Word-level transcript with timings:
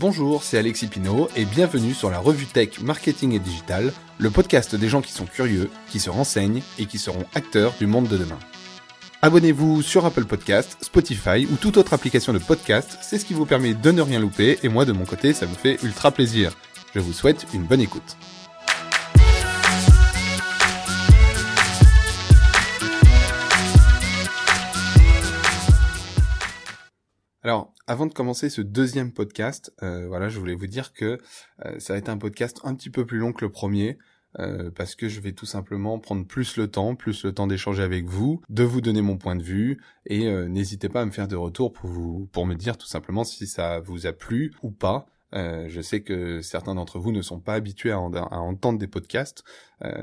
Bonjour, 0.00 0.44
c'est 0.44 0.58
Alexis 0.58 0.86
Pinault 0.86 1.28
et 1.34 1.44
bienvenue 1.44 1.92
sur 1.92 2.08
la 2.08 2.20
revue 2.20 2.46
Tech 2.46 2.80
Marketing 2.82 3.32
et 3.32 3.40
Digital, 3.40 3.92
le 4.18 4.30
podcast 4.30 4.76
des 4.76 4.88
gens 4.88 5.02
qui 5.02 5.10
sont 5.10 5.24
curieux, 5.24 5.70
qui 5.90 5.98
se 5.98 6.08
renseignent 6.08 6.62
et 6.78 6.86
qui 6.86 6.98
seront 6.98 7.24
acteurs 7.34 7.74
du 7.80 7.88
monde 7.88 8.06
de 8.06 8.16
demain. 8.16 8.38
Abonnez-vous 9.22 9.82
sur 9.82 10.06
Apple 10.06 10.24
Podcast, 10.24 10.76
Spotify 10.82 11.48
ou 11.50 11.56
toute 11.56 11.78
autre 11.78 11.94
application 11.94 12.32
de 12.32 12.38
podcast, 12.38 12.96
c'est 13.02 13.18
ce 13.18 13.24
qui 13.24 13.34
vous 13.34 13.44
permet 13.44 13.74
de 13.74 13.90
ne 13.90 14.00
rien 14.00 14.20
louper 14.20 14.60
et 14.62 14.68
moi 14.68 14.84
de 14.84 14.92
mon 14.92 15.04
côté 15.04 15.32
ça 15.32 15.46
me 15.46 15.54
fait 15.54 15.82
ultra 15.82 16.12
plaisir. 16.12 16.52
Je 16.94 17.00
vous 17.00 17.12
souhaite 17.12 17.48
une 17.52 17.64
bonne 17.64 17.80
écoute. 17.80 18.16
Alors, 27.48 27.72
avant 27.86 28.04
de 28.04 28.12
commencer 28.12 28.50
ce 28.50 28.60
deuxième 28.60 29.10
podcast, 29.10 29.72
euh, 29.82 30.06
voilà, 30.06 30.28
je 30.28 30.38
voulais 30.38 30.54
vous 30.54 30.66
dire 30.66 30.92
que 30.92 31.18
euh, 31.64 31.78
ça 31.78 31.94
va 31.94 31.98
être 31.98 32.10
un 32.10 32.18
podcast 32.18 32.60
un 32.62 32.74
petit 32.74 32.90
peu 32.90 33.06
plus 33.06 33.16
long 33.16 33.32
que 33.32 33.42
le 33.42 33.50
premier. 33.50 33.96
Euh, 34.38 34.70
parce 34.70 34.94
que 34.94 35.08
je 35.08 35.18
vais 35.22 35.32
tout 35.32 35.46
simplement 35.46 35.98
prendre 35.98 36.26
plus 36.26 36.58
le 36.58 36.68
temps, 36.68 36.94
plus 36.94 37.24
le 37.24 37.32
temps 37.32 37.46
d'échanger 37.46 37.82
avec 37.82 38.04
vous, 38.04 38.42
de 38.50 38.64
vous 38.64 38.82
donner 38.82 39.00
mon 39.00 39.16
point 39.16 39.34
de 39.34 39.42
vue, 39.42 39.80
et 40.04 40.30
n'hésitez 40.30 40.90
pas 40.90 41.00
à 41.00 41.06
me 41.06 41.10
faire 41.10 41.26
de 41.26 41.36
retour 41.36 41.72
pour 41.72 41.88
vous, 41.88 42.28
pour 42.32 42.44
me 42.44 42.54
dire 42.54 42.76
tout 42.76 42.86
simplement 42.86 43.24
si 43.24 43.46
ça 43.46 43.80
vous 43.80 44.06
a 44.06 44.12
plu 44.12 44.52
ou 44.62 44.70
pas. 44.70 45.06
je 45.32 45.80
sais 45.80 46.02
que 46.02 46.42
certains 46.42 46.74
d'entre 46.74 46.98
vous 46.98 47.12
ne 47.12 47.22
sont 47.22 47.40
pas 47.40 47.54
habitués 47.54 47.92
à, 47.92 47.96
à 47.96 48.38
entendre 48.38 48.78
des 48.78 48.86
podcasts. 48.86 49.42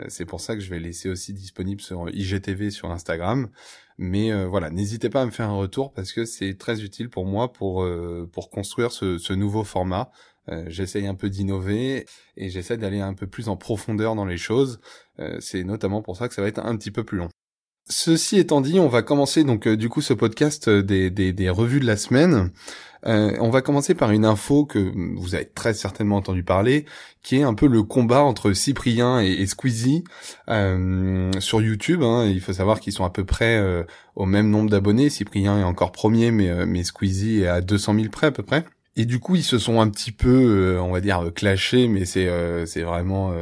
c'est 0.08 0.26
pour 0.26 0.42
ça 0.42 0.56
que 0.56 0.62
je 0.62 0.72
vais 0.72 0.80
laisser 0.80 1.08
aussi 1.08 1.32
disponible 1.32 1.80
sur 1.80 2.10
IGTV 2.10 2.72
sur 2.72 2.90
Instagram. 2.90 3.50
Mais 3.98 4.32
euh, 4.32 4.48
voilà, 4.48 4.70
n'hésitez 4.70 5.10
pas 5.10 5.22
à 5.22 5.26
me 5.26 5.32
faire 5.32 5.50
un 5.50 5.56
retour 5.58 5.94
parce 5.94 6.12
que 6.12 6.26
c'est 6.26 6.58
très 6.58 6.84
utile 6.84 7.10
pour 7.10 7.26
moi 7.26 7.54
pour 7.54 7.84
euh, 7.84 8.30
pour 8.32 8.50
construire 8.50 8.92
ce, 8.92 9.34
nouveau 9.34 9.64
format. 9.64 10.12
Euh, 10.50 10.66
j'essaye 10.68 11.08
un 11.08 11.16
peu 11.16 11.30
d'innover 11.30 12.06
et 12.38 12.50
j'essaie 12.50 12.78
d'aller 12.78 13.00
un 13.02 13.14
peu 13.14 13.28
plus 13.28 13.48
en 13.50 13.58
profondeur 13.58 14.16
dans 14.16 14.26
les 14.26 14.38
choses. 14.38 14.80
c'est 15.40 15.64
notamment 15.64 16.02
pour 16.02 16.18
ça 16.18 16.28
que 16.28 16.34
ça 16.34 16.42
va 16.42 16.48
être 16.50 16.60
un 16.60 16.76
petit 16.78 16.92
peu 16.92 17.04
plus 17.04 17.18
long. 17.18 17.30
Ceci 17.88 18.40
étant 18.40 18.62
dit, 18.62 18.80
on 18.80 18.88
va 18.88 19.04
commencer 19.04 19.44
donc 19.44 19.68
du 19.68 19.90
coup 19.90 20.02
ce 20.02 20.14
podcast 20.14 20.70
des, 20.70 21.12
des, 21.12 21.34
des 21.34 21.50
revues 21.50 21.80
de 21.80 21.86
la 21.86 21.98
semaine. 21.98 22.52
Euh, 23.08 23.36
on 23.40 23.50
va 23.50 23.62
commencer 23.62 23.94
par 23.94 24.12
une 24.12 24.26
info 24.26 24.66
que 24.66 24.92
vous 25.16 25.36
avez 25.36 25.46
très 25.46 25.74
certainement 25.74 26.18
entendu 26.18 26.44
parler, 26.44 26.86
qui 27.22 27.38
est 27.38 27.44
un 27.44 27.54
peu 27.54 27.68
le 27.68 27.84
combat 27.84 28.22
entre 28.22 28.54
Cyprien 28.54 29.20
et, 29.20 29.46
Squeezie 29.46 30.04
euh, 30.50 31.32
sur 31.40 31.62
YouTube. 31.62 32.02
Hein. 32.02 32.26
Il 32.26 32.42
faut 32.42 32.54
savoir 32.54 32.80
qu'ils 32.80 32.94
sont 32.94 33.06
à 33.06 33.10
peu 33.10 33.24
près 33.24 33.58
euh, 33.58 33.84
au 34.16 34.26
même 34.26 34.50
nombre 34.50 34.70
d'abonnés. 34.70 35.10
Cyprien 35.10 35.60
est 35.60 35.64
encore 35.64 35.92
premier, 35.92 36.32
mais, 36.32 36.66
mais 36.66 36.84
Squeezie 36.84 37.44
est 37.44 37.48
à 37.48 37.62
200 37.62 37.96
000 37.96 38.10
près 38.10 38.28
à 38.28 38.32
peu 38.32 38.44
près. 38.44 38.66
Et 38.98 39.06
du 39.06 39.20
coup, 39.20 39.36
ils 39.36 39.44
se 39.44 39.58
sont 39.58 39.82
un 39.82 39.90
petit 39.90 40.12
peu, 40.14 40.80
on 40.80 40.92
va 40.92 41.02
dire, 41.02 41.32
clashés, 41.36 41.88
mais 41.88 42.06
c'est 42.06 42.30
c'est 42.66 42.84
vraiment, 42.84 43.34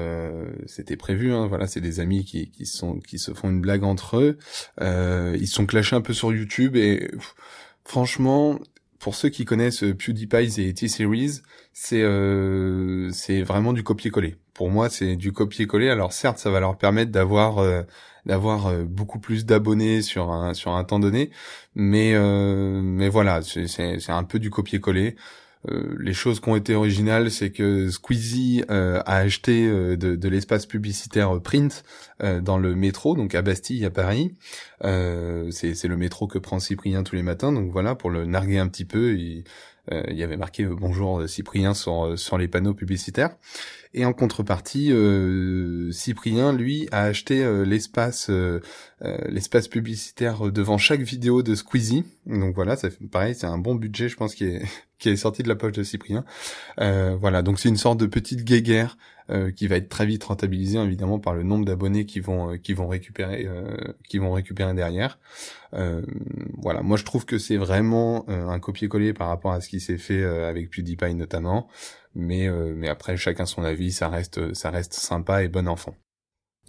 c'était 0.66 0.98
prévu. 0.98 1.32
Hein, 1.32 1.46
voilà, 1.48 1.68
c'est 1.68 1.82
des 1.82 2.00
amis 2.00 2.26
qui 2.26 2.50
qui 2.50 2.66
sont 2.66 3.00
qui 3.00 3.20
se 3.20 3.34
font 3.34 3.50
une 3.52 3.62
blague 3.62 3.84
entre 3.84 4.18
eux. 4.18 4.38
ils 4.82 5.48
se 5.48 5.54
sont 5.54 5.68
clashés 5.68 5.96
un 5.96 6.02
peu 6.02 6.14
sur 6.14 6.34
YouTube 6.34 6.76
et 6.76 7.12
franchement, 7.86 8.60
pour 9.04 9.16
ceux 9.16 9.28
qui 9.30 9.44
connaissent 9.44 9.84
euh, 9.84 9.94
PewDiePie 9.94 10.62
et 10.62 10.74
T-Series, 10.74 11.42
c'est 11.74 12.02
euh, 12.02 13.10
c'est 13.12 13.42
vraiment 13.42 13.74
du 13.74 13.84
copier-coller. 13.84 14.38
Pour 14.54 14.70
moi, 14.70 14.90
c'est 14.90 15.18
du 15.18 15.34
copier-coller. 15.34 15.90
Alors 15.90 16.14
certes, 16.14 16.38
ça 16.38 16.50
va 16.50 16.62
leur 16.62 16.78
permettre 16.78 17.12
d'avoir 17.12 17.58
euh, 17.58 17.82
d'avoir 18.26 18.68
euh, 18.68 18.84
beaucoup 18.86 19.20
plus 19.20 19.46
d'abonnés 19.46 20.02
sur 20.02 20.32
un 20.32 20.54
sur 20.54 20.72
un 20.72 20.86
temps 20.86 21.00
donné, 21.00 21.32
mais 21.76 22.14
mais 22.82 23.10
voilà, 23.10 23.42
c'est 23.42 23.68
c'est 23.68 24.12
un 24.12 24.24
peu 24.24 24.40
du 24.40 24.50
copier-coller. 24.50 25.18
Euh, 25.70 25.96
les 26.00 26.14
choses 26.14 26.40
qui 26.40 26.50
ont 26.50 26.56
été 26.56 26.76
originales, 26.76 27.32
c'est 27.32 27.52
que 27.52 27.90
Squeezie 27.90 28.64
euh, 28.70 29.02
a 29.06 29.18
acheté 29.18 29.66
euh, 29.66 29.96
de, 29.96 30.28
l'espace 30.28 30.66
publicitaire 30.66 31.40
print 31.42 31.84
dans 32.42 32.58
le 32.58 32.74
métro, 32.76 33.16
donc 33.16 33.36
à 33.36 33.42
Bastille, 33.42 33.84
à 33.86 33.90
Paris. 33.90 34.34
c'est 34.82 35.84
le 35.84 35.98
métro 35.98 36.28
que 36.28 36.40
prend 36.40 36.60
Cyprien 36.60 37.04
tous 37.04 37.16
les 37.16 37.22
matins, 37.22 37.52
donc 37.52 37.72
voilà, 37.72 37.96
pour 37.96 38.10
le 38.10 38.26
narguer 38.26 38.60
un 38.60 38.68
petit 38.68 38.86
peu, 38.86 39.16
il, 39.18 39.44
il 39.92 40.16
y 40.16 40.24
avait 40.24 40.38
marqué 40.38 40.66
bonjour 40.66 41.28
Cyprien 41.28 41.74
sur, 41.74 42.18
sur 42.18 42.38
les 42.38 42.48
panneaux 42.48 42.74
publicitaires. 42.74 43.36
Et 43.94 44.06
en 44.06 44.14
contrepartie, 44.14 44.94
Cyprien, 45.92 46.54
lui, 46.54 46.88
a 46.92 47.04
acheté 47.04 47.46
l'espace 47.66 48.32
l'espace 49.28 49.68
publicitaire 49.68 50.52
devant 50.52 50.78
chaque 50.78 51.02
vidéo 51.02 51.44
de 51.44 51.56
Squeezie. 51.56 52.06
Donc 52.26 52.56
voilà, 52.56 52.78
pareil, 53.12 53.36
c'est 53.36 53.48
un 53.48 53.58
bon 53.58 53.76
budget, 53.76 54.08
je 54.08 54.16
pense, 54.16 54.34
qui 54.36 54.46
est 54.46 55.16
sorti 55.16 55.44
de 55.44 55.50
la 55.50 55.56
poche 55.56 55.74
de 55.74 55.84
Cyprien. 55.84 56.24
voilà, 56.78 57.42
donc 57.42 57.60
c'est 57.60 57.70
une 57.70 57.78
sorte 57.78 58.00
de 58.00 58.06
petite 58.06 58.44
guéguerre 58.44 58.98
qui 59.56 59.68
va 59.68 59.78
être 59.78 59.88
très 59.88 60.06
vite 60.06 60.24
rentabilisée 60.26 60.78
évidemment 60.80 61.18
par 61.18 61.34
le 61.34 61.44
nombre 61.44 61.64
d'abonnés 61.64 62.06
qui 62.06 62.20
vont 62.20 62.58
qui 62.58 62.74
vont 62.74 62.90
récupérer 62.90 63.48
qui 64.08 64.18
vont 64.18 64.32
récupérer 64.32 64.74
derrière. 64.74 65.20
voilà, 65.72 66.82
moi 66.82 66.98
je 66.98 67.04
trouve 67.04 67.26
que 67.26 67.38
c'est 67.38 67.58
vraiment 67.58 68.26
un 68.30 68.60
copier-coller 68.60 69.14
par 69.14 69.28
rapport 69.30 69.52
à 69.52 69.62
ce 69.62 69.70
qui 69.70 69.80
s'est 69.80 69.98
fait 69.98 70.24
avec 70.24 70.70
PewDiePie 70.70 71.16
notamment 71.16 71.70
mais 72.16 72.48
euh, 72.48 72.74
mais 72.76 72.90
après 72.90 73.18
chacun 73.18 73.46
son 73.46 73.64
avis, 73.64 73.92
ça 73.92 74.10
reste 74.10 74.54
ça 74.54 74.70
reste 74.70 74.94
sympa 74.94 75.44
et 75.44 75.48
bon 75.48 75.68
enfant. 75.68 75.96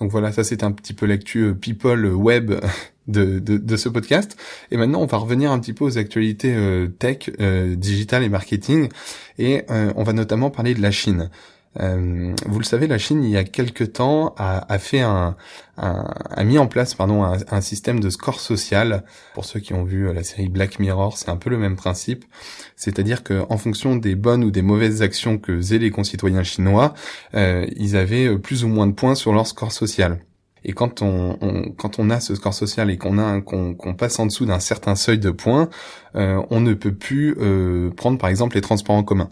Donc 0.01 0.11
voilà, 0.11 0.33
ça 0.33 0.43
c'est 0.43 0.65
un 0.65 0.73
petit 0.73 0.93
peu 0.93 1.07
l'actu 1.07 1.45
euh, 1.45 1.55
people 1.55 2.05
euh, 2.05 2.15
web 2.15 2.53
de, 3.07 3.39
de, 3.39 3.77
ce 3.77 3.89
podcast. 3.89 4.37
Et 4.71 4.77
maintenant, 4.77 5.01
on 5.03 5.07
va 5.07 5.19
revenir 5.19 5.53
un 5.53 5.59
petit 5.61 5.73
peu 5.73 5.85
aux 5.85 5.99
actualités 5.99 6.57
tech, 6.99 7.31
euh, 7.39 7.77
digital 7.77 8.23
et 8.23 8.31
marketing. 8.31 8.89
Et 9.39 9.63
on 9.69 10.03
va 10.05 10.15
notamment 10.15 10.51
parler 10.51 10.73
de 10.73 10.81
la 10.81 10.91
Chine. 10.91 11.29
Euh, 11.81 12.35
vous 12.47 12.59
le 12.59 12.65
savez, 12.65 12.87
la 12.87 12.99
Chine, 12.99 13.25
il 13.25 13.31
y 13.31 13.37
a 13.37 13.45
quelque 13.45 13.85
temps, 13.85 14.35
a, 14.39 14.73
a 14.73 14.79
fait 14.79 15.01
un, 15.01 15.37
un, 15.77 16.05
a 16.31 16.45
mis 16.45 16.59
en 16.59 16.67
place, 16.67 16.95
pardon, 16.95 17.25
un, 17.25 17.39
un, 17.51 17.61
système 17.61 18.01
de 18.01 18.11
score 18.11 18.41
social. 18.41 19.05
Pour 19.35 19.45
ceux 19.45 19.61
qui 19.61 19.75
ont 19.75 19.85
vu 19.85 20.13
la 20.13 20.23
série 20.23 20.49
Black 20.49 20.79
Mirror, 20.79 21.17
c'est 21.17 21.31
un 21.31 21.37
peu 21.37 21.51
le 21.51 21.59
même 21.59 21.77
principe. 21.77 22.25
C'est-à-dire 22.77 23.23
que, 23.23 23.45
en 23.49 23.59
fonction 23.59 23.97
des 23.97 24.15
bonnes 24.15 24.45
ou 24.45 24.51
des 24.51 24.63
mauvaises 24.63 25.03
actions 25.03 25.39
que 25.39 25.57
faisaient 25.57 25.79
les 25.79 25.91
concitoyens 25.91 26.45
chinois, 26.45 26.95
euh, 27.35 27.67
ils 27.77 27.97
avaient 27.97 28.39
plus 28.39 28.65
ou 28.65 28.69
moins 28.69 28.87
de 28.87 28.93
points 28.93 29.15
sur 29.15 29.33
leur 29.33 29.47
score 29.47 29.73
social. 29.73 30.21
Et 30.65 30.73
quand 30.73 31.03
on, 31.03 31.73
quand 31.77 31.99
on 31.99 32.11
a 32.11 32.21
ce 32.21 32.35
score 32.35 32.55
social 32.55 32.91
et 32.91 32.97
qu'on 32.97 33.19
a 33.19 33.41
qu'on 33.41 33.95
passe 33.95 34.19
en 34.19 34.27
dessous 34.27 34.47
d'un 34.47 34.61
certain 34.61 34.95
seuil 34.95 35.19
de 35.19 35.31
points, 35.31 35.69
euh, 36.17 36.43
on 36.51 36.61
ne 36.61 36.75
peut 36.75 36.95
plus 36.95 37.37
euh, 37.39 37.91
prendre 37.91 38.19
par 38.19 38.31
exemple 38.31 38.57
les 38.57 38.63
transports 38.63 38.97
en 38.97 39.03
commun. 39.03 39.29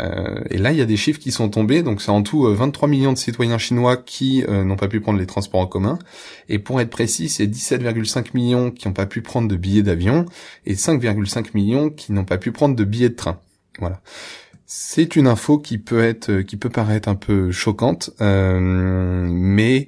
Euh, 0.00 0.42
et 0.50 0.58
là, 0.58 0.72
il 0.72 0.78
y 0.78 0.82
a 0.82 0.86
des 0.86 0.96
chiffres 0.96 1.20
qui 1.20 1.30
sont 1.30 1.48
tombés. 1.48 1.82
Donc, 1.82 2.02
c'est 2.02 2.10
en 2.10 2.22
tout 2.22 2.42
23 2.42 2.88
millions 2.88 3.12
de 3.12 3.18
citoyens 3.18 3.56
chinois 3.56 3.96
qui 3.96 4.44
n'ont 4.48 4.76
pas 4.76 4.88
pu 4.88 5.00
prendre 5.00 5.18
les 5.18 5.26
transports 5.26 5.60
en 5.60 5.66
commun. 5.66 5.98
Et 6.48 6.58
pour 6.58 6.80
être 6.80 6.90
précis, 6.90 7.28
c'est 7.28 7.46
17,5 7.46 8.30
millions 8.34 8.70
qui 8.70 8.88
n'ont 8.88 8.94
pas 8.94 9.06
pu 9.06 9.22
prendre 9.22 9.48
de 9.48 9.56
billets 9.56 9.82
d'avion 9.82 10.26
et 10.66 10.74
5,5 10.74 11.50
millions 11.54 11.88
qui 11.88 12.12
n'ont 12.12 12.24
pas 12.24 12.38
pu 12.38 12.52
prendre 12.52 12.74
de 12.74 12.84
billets 12.84 13.10
de 13.10 13.14
train. 13.14 13.38
Voilà. 13.78 14.00
C'est 14.66 15.14
une 15.14 15.28
info 15.28 15.58
qui 15.58 15.78
peut 15.78 16.02
être, 16.02 16.40
qui 16.40 16.56
peut 16.56 16.70
paraître 16.70 17.08
un 17.08 17.14
peu 17.14 17.52
choquante, 17.52 18.10
mais 18.20 19.86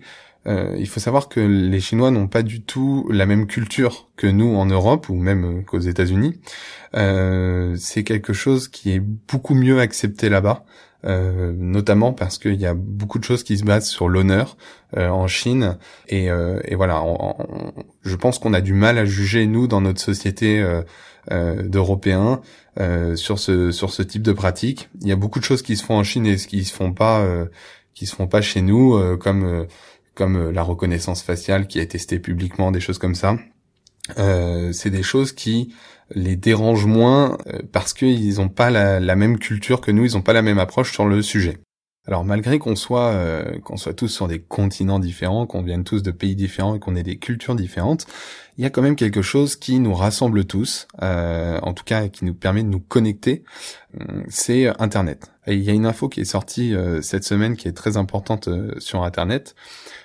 euh, 0.49 0.75
il 0.79 0.89
faut 0.89 1.01
savoir 1.01 1.29
que 1.29 1.41
les 1.41 1.81
Chinois 1.81 2.11
n'ont 2.11 2.27
pas 2.27 2.43
du 2.43 2.63
tout 2.63 3.07
la 3.11 3.27
même 3.27 3.47
culture 3.47 4.09
que 4.17 4.27
nous 4.27 4.57
en 4.57 4.67
Europe 4.67 5.09
ou 5.09 5.15
même 5.15 5.45
euh, 5.45 5.63
qu'aux 5.63 5.79
États-Unis. 5.79 6.41
Euh, 6.95 7.75
c'est 7.77 8.05
quelque 8.05 8.33
chose 8.33 8.69
qui 8.69 8.93
est 8.93 9.01
beaucoup 9.01 9.55
mieux 9.55 9.81
accepté 9.81 10.29
là-bas. 10.29 10.65
Euh, 11.05 11.53
notamment 11.57 12.13
parce 12.13 12.39
qu'il 12.39 12.61
y 12.61 12.67
a 12.67 12.75
beaucoup 12.75 13.21
de 13.21 13.25
choses 13.25 13.45
qui 13.45 13.57
se 13.57 13.63
basent 13.63 13.87
sur 13.87 14.09
l'honneur 14.09 14.57
euh, 14.97 15.09
en 15.11 15.29
Chine 15.29 15.79
et, 16.09 16.25
et 16.27 16.75
voilà 16.75 17.05
je 18.03 18.17
pense 18.17 18.41
qu'on 18.41 18.53
a 18.53 18.61
du 18.61 18.73
mal 18.73 18.99
à 18.99 19.05
juger 19.05 19.47
nous 19.47 19.69
dans 19.69 19.81
notre 19.81 20.01
société 20.01 20.61
d'Européens 21.31 22.41
sur 23.15 23.39
ce 23.39 23.71
sur 23.71 23.93
ce 23.93 24.03
type 24.03 24.23
de 24.23 24.33
pratique 24.33 24.91
il 25.01 25.07
y 25.07 25.13
a 25.13 25.17
beaucoup 25.17 25.39
de 25.39 25.45
choses 25.45 25.63
qui 25.63 25.77
se 25.77 25.85
font 25.85 25.95
en 25.95 26.03
Chine 26.03 26.27
et 26.27 26.35
qui 26.35 26.65
se 26.65 26.75
font 26.75 26.93
pas 26.93 27.25
qui 27.95 28.07
se 28.07 28.17
font 28.17 28.27
pas 28.27 28.41
chez 28.43 28.61
nous 28.61 29.17
comme 29.19 29.69
comme 30.19 30.37
euh, 30.37 30.53
la 30.53 30.63
reconnaissance 30.63 31.23
faciale 31.23 31.69
qui 31.69 31.79
est 31.79 31.93
testée 31.93 32.19
publiquement, 32.19 32.73
des 32.73 32.81
choses 32.81 32.99
comme 32.99 33.15
ça. 33.15 33.39
Euh, 34.19 34.73
c'est 34.73 34.91
des 34.91 35.03
choses 35.03 35.33
qui 35.33 35.73
les 36.11 36.35
dérangent 36.35 36.87
moins 36.87 37.39
euh, 37.47 37.61
parce 37.73 37.93
qu'ils 37.95 38.37
n'ont 38.37 38.49
pas 38.49 38.71
la, 38.71 39.17
même 39.17 39.39
culture 39.39 39.81
que 39.81 39.93
nous, 39.93 40.05
ils 40.05 40.15
n'ont 40.15 40.23
pas 40.23 40.33
la 40.33 40.43
même 40.43 40.59
approche 40.59 40.93
sur 40.93 41.07
le 41.07 41.23
sujet. 41.23 41.59
Alors 42.07 42.25
malgré 42.25 42.59
qu'on 42.59 42.75
soit 42.75 43.15
qu'on 43.65 43.77
soit 43.77 43.93
tous 43.93 44.09
sur 44.09 44.29
des 44.29 44.41
continents 44.41 44.99
différents, 44.99 45.47
qu'on 45.47 45.61
vienne 45.61 45.85
tous 45.85 46.03
de 46.03 46.11
pays 46.11 46.35
différents 46.35 46.75
et 46.75 46.79
qu'on 46.79 46.97
ait 46.97 47.03
des 47.03 47.19
cultures 47.19 47.55
différentes, 47.55 48.07
il 48.57 48.65
y 48.65 48.67
a 48.67 48.71
quand 48.71 48.81
même 48.81 48.97
quelque 48.97 49.21
chose 49.21 49.57
qui 49.57 49.79
nous 49.79 49.93
rassemble 49.93 50.47
tous, 50.47 50.89
en 51.03 51.75
tout 51.75 51.85
cas 51.85 52.09
qui 52.09 52.25
nous 52.25 52.33
permet 52.33 52.63
de 52.63 52.69
nous 52.69 52.81
connecter, 52.81 53.45
c'est 54.31 54.69
Internet. 54.81 55.31
Et 55.47 55.53
il 55.57 55.63
y 55.63 55.69
a 55.69 55.75
une 55.75 55.85
info 55.85 56.09
qui 56.09 56.23
est 56.23 56.25
sortie 56.25 56.75
cette 57.03 57.25
semaine 57.25 57.57
qui 57.57 57.69
est 57.69 57.77
très 57.77 57.99
importante 57.99 58.49
sur 58.79 59.03
Internet, 59.03 59.55
euh, 59.55 59.98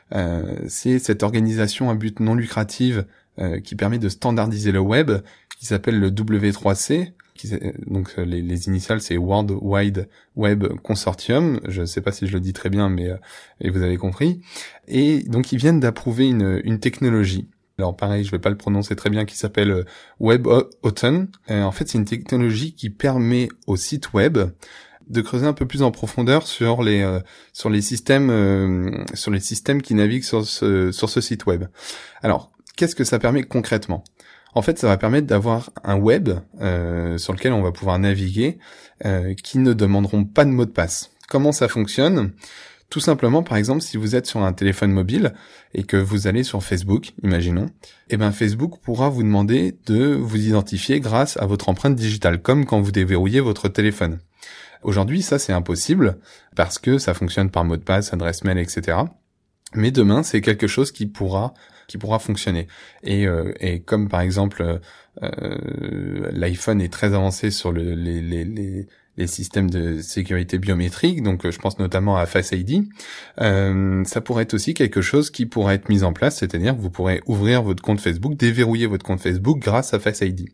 c'est 0.68 1.00
cette 1.00 1.24
organisation 1.24 1.90
à 1.90 1.96
but 1.96 2.20
non 2.20 2.36
lucratif 2.36 3.00
euh, 3.40 3.60
qui 3.60 3.76
permet 3.76 3.98
de 3.98 4.10
standardiser 4.10 4.72
le 4.72 4.80
web, 4.80 5.12
qui 5.58 5.66
s'appelle 5.66 6.00
le 6.00 6.12
W3C. 6.12 7.14
donc 7.88 8.16
les, 8.18 8.44
les 8.44 8.68
initiales 8.68 9.02
c'est 9.02 9.18
World 9.18 9.52
Wide 9.62 10.08
Web 10.36 10.66
Consortium. 10.84 11.60
Je 11.68 11.82
ne 11.82 11.86
sais 11.86 12.02
pas 12.02 12.12
si 12.12 12.28
je 12.28 12.34
le 12.34 12.40
dis 12.40 12.54
très 12.54 12.70
bien, 12.70 12.90
mais 12.90 13.10
et 13.60 13.70
vous 13.70 13.82
avez 13.82 13.98
compris. 13.98 14.42
Et 14.88 15.24
donc 15.24 15.52
ils 15.52 15.58
viennent 15.58 15.80
d'approuver 15.80 16.28
une, 16.28 16.62
une 16.64 16.80
technologie 16.80 17.48
alors 17.80 17.96
pareil, 17.96 18.24
je 18.24 18.32
vais 18.32 18.40
pas 18.40 18.52
le 18.52 18.58
prononcer 18.58 18.96
très 18.96 19.10
bien, 19.10 19.26
qui 19.26 19.36
s'appelle 19.36 19.86
Web 20.20 20.46
WebAuthn. 20.46 21.28
en 21.50 21.72
fait, 21.72 21.90
c'est 21.90 21.98
une 21.98 22.06
technologie 22.06 22.76
qui 22.76 22.90
permet 22.92 23.50
au 23.66 23.78
site 23.78 24.14
web 24.14 24.38
de 25.08 25.22
creuser 25.22 25.46
un 25.46 25.54
peu 25.54 25.66
plus 25.66 25.84
en 25.84 25.92
profondeur 25.92 26.48
sur 26.48 26.84
les 26.84 27.02
euh, 27.02 27.20
sur 27.52 27.70
les 27.70 27.82
systèmes 27.82 28.30
euh, 28.30 29.04
sur 29.14 29.32
les 29.32 29.40
systèmes 29.40 29.82
qui 29.82 29.94
naviguent 29.94 30.24
sur 30.24 30.46
ce 30.46 30.92
sur 30.92 31.10
ce 31.10 31.22
site 31.22 31.46
web. 31.46 31.66
Alors, 32.22 32.52
qu'est-ce 32.76 32.96
que 32.96 33.04
ça 33.04 33.20
permet 33.20 33.44
concrètement? 33.44 34.04
En 34.56 34.62
fait, 34.62 34.78
ça 34.78 34.88
va 34.88 34.98
permettre 34.98 35.26
d'avoir 35.26 35.72
un 35.84 35.96
web 35.96 36.30
euh, 36.62 37.18
sur 37.18 37.34
lequel 37.34 37.54
on 37.54 37.62
va 37.62 37.72
pouvoir 37.72 37.98
naviguer 38.00 38.60
qui 39.44 39.58
ne 39.58 39.74
demanderont 39.74 40.24
pas 40.24 40.46
de 40.46 40.52
mot 40.52 40.64
de 40.64 40.72
passe. 40.72 41.12
Comment 41.28 41.52
ça 41.52 41.68
fonctionne? 41.68 42.32
Tout 42.94 43.00
simplement, 43.00 43.42
par 43.42 43.58
exemple, 43.58 43.82
si 43.82 43.98
vous 43.98 44.16
êtes 44.16 44.28
sur 44.28 44.44
un 44.44 44.54
téléphone 44.54 44.92
mobile 44.92 45.34
et 45.74 45.84
que 45.84 45.98
vous 45.98 46.28
allez 46.28 46.44
sur 46.44 46.64
Facebook, 46.64 47.14
imaginons, 47.24 47.66
eh 48.10 48.18
ben 48.18 48.32
Facebook 48.32 48.80
pourra 48.82 49.10
vous 49.10 49.24
demander 49.24 49.76
de 49.88 50.14
vous 50.14 50.46
identifier 50.46 51.00
grâce 51.00 51.36
à 51.38 51.48
votre 51.48 51.70
empreinte 51.70 51.96
digitale, 51.96 52.40
comme 52.40 52.66
quand 52.66 52.80
vous 52.80 52.92
déverrouillez 52.92 53.40
votre 53.40 53.68
téléphone. 53.68 54.20
Aujourd'hui, 54.84 55.22
ça 55.22 55.40
c'est 55.40 55.54
impossible 55.54 56.18
parce 56.56 56.80
que 56.80 56.98
ça 56.98 57.14
fonctionne 57.14 57.50
par 57.50 57.64
mot 57.66 57.78
de 57.78 57.84
passe, 57.84 58.14
adresse 58.14 58.44
mail, 58.44 58.58
etc. 58.58 58.98
Mais 59.76 59.92
demain, 59.92 60.24
c'est 60.24 60.42
quelque 60.42 60.68
chose 60.68 60.92
qui 60.92 61.06
pourra 61.08 61.54
qui 61.88 61.98
pourra 61.98 62.20
fonctionner. 62.20 62.68
Et, 63.04 63.28
euh, 63.28 63.54
et 63.60 63.82
comme 63.82 64.08
par 64.08 64.22
exemple 64.22 64.80
euh, 65.22 66.32
l'iPhone 66.32 66.82
est 66.82 66.92
très 66.92 67.14
avancé 67.14 67.52
sur 67.52 67.72
le, 67.72 67.94
les, 67.94 68.22
les, 68.22 68.46
les, 68.46 68.88
les, 69.18 69.28
systèmes 69.28 69.70
de 69.70 70.02
sécurité 70.02 70.58
biométrique, 70.58 71.22
donc 71.22 71.48
je 71.48 71.58
pense 71.60 71.78
notamment 71.78 72.18
à 72.18 72.26
Face 72.26 72.52
ID, 72.52 72.88
euh, 73.42 74.04
ça 74.06 74.22
pourrait 74.22 74.44
être 74.44 74.56
aussi 74.56 74.74
quelque 74.74 75.02
chose 75.02 75.30
qui 75.30 75.46
pourrait 75.46 75.76
être 75.76 75.90
mis 75.90 76.04
en 76.04 76.14
place, 76.14 76.38
c'est-à-dire 76.38 76.76
que 76.76 76.82
vous 76.82 76.90
pourrez 76.90 77.22
ouvrir 77.28 77.62
votre 77.62 77.84
compte 77.84 78.02
Facebook, 78.02 78.36
déverrouiller 78.36 78.88
votre 78.88 79.06
compte 79.06 79.20
Facebook 79.20 79.60
grâce 79.60 79.94
à 79.94 80.00
Face 80.00 80.22
ID. 80.22 80.50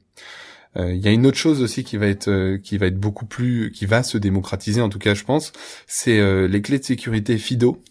Euh, 0.78 0.94
il 0.94 1.04
y 1.04 1.08
a 1.08 1.12
une 1.12 1.26
autre 1.26 1.38
chose 1.38 1.64
aussi 1.64 1.84
qui 1.84 1.98
va 1.98 2.06
être 2.06 2.28
euh, 2.28 2.60
qui 2.60 2.78
va 2.78 2.86
être 2.86 3.00
beaucoup 3.00 3.26
plus 3.26 3.72
qui 3.72 3.88
va 3.88 4.04
se 4.04 4.20
démocratiser 4.20 4.82
en 4.82 4.90
tout 4.90 5.00
cas 5.00 5.16
je 5.16 5.24
pense, 5.24 5.52
c'est 5.88 6.20
euh, 6.20 6.48
les 6.48 6.62
clés 6.62 6.78
de 6.78 6.84
sécurité 6.84 7.40
FIDO, 7.40 7.82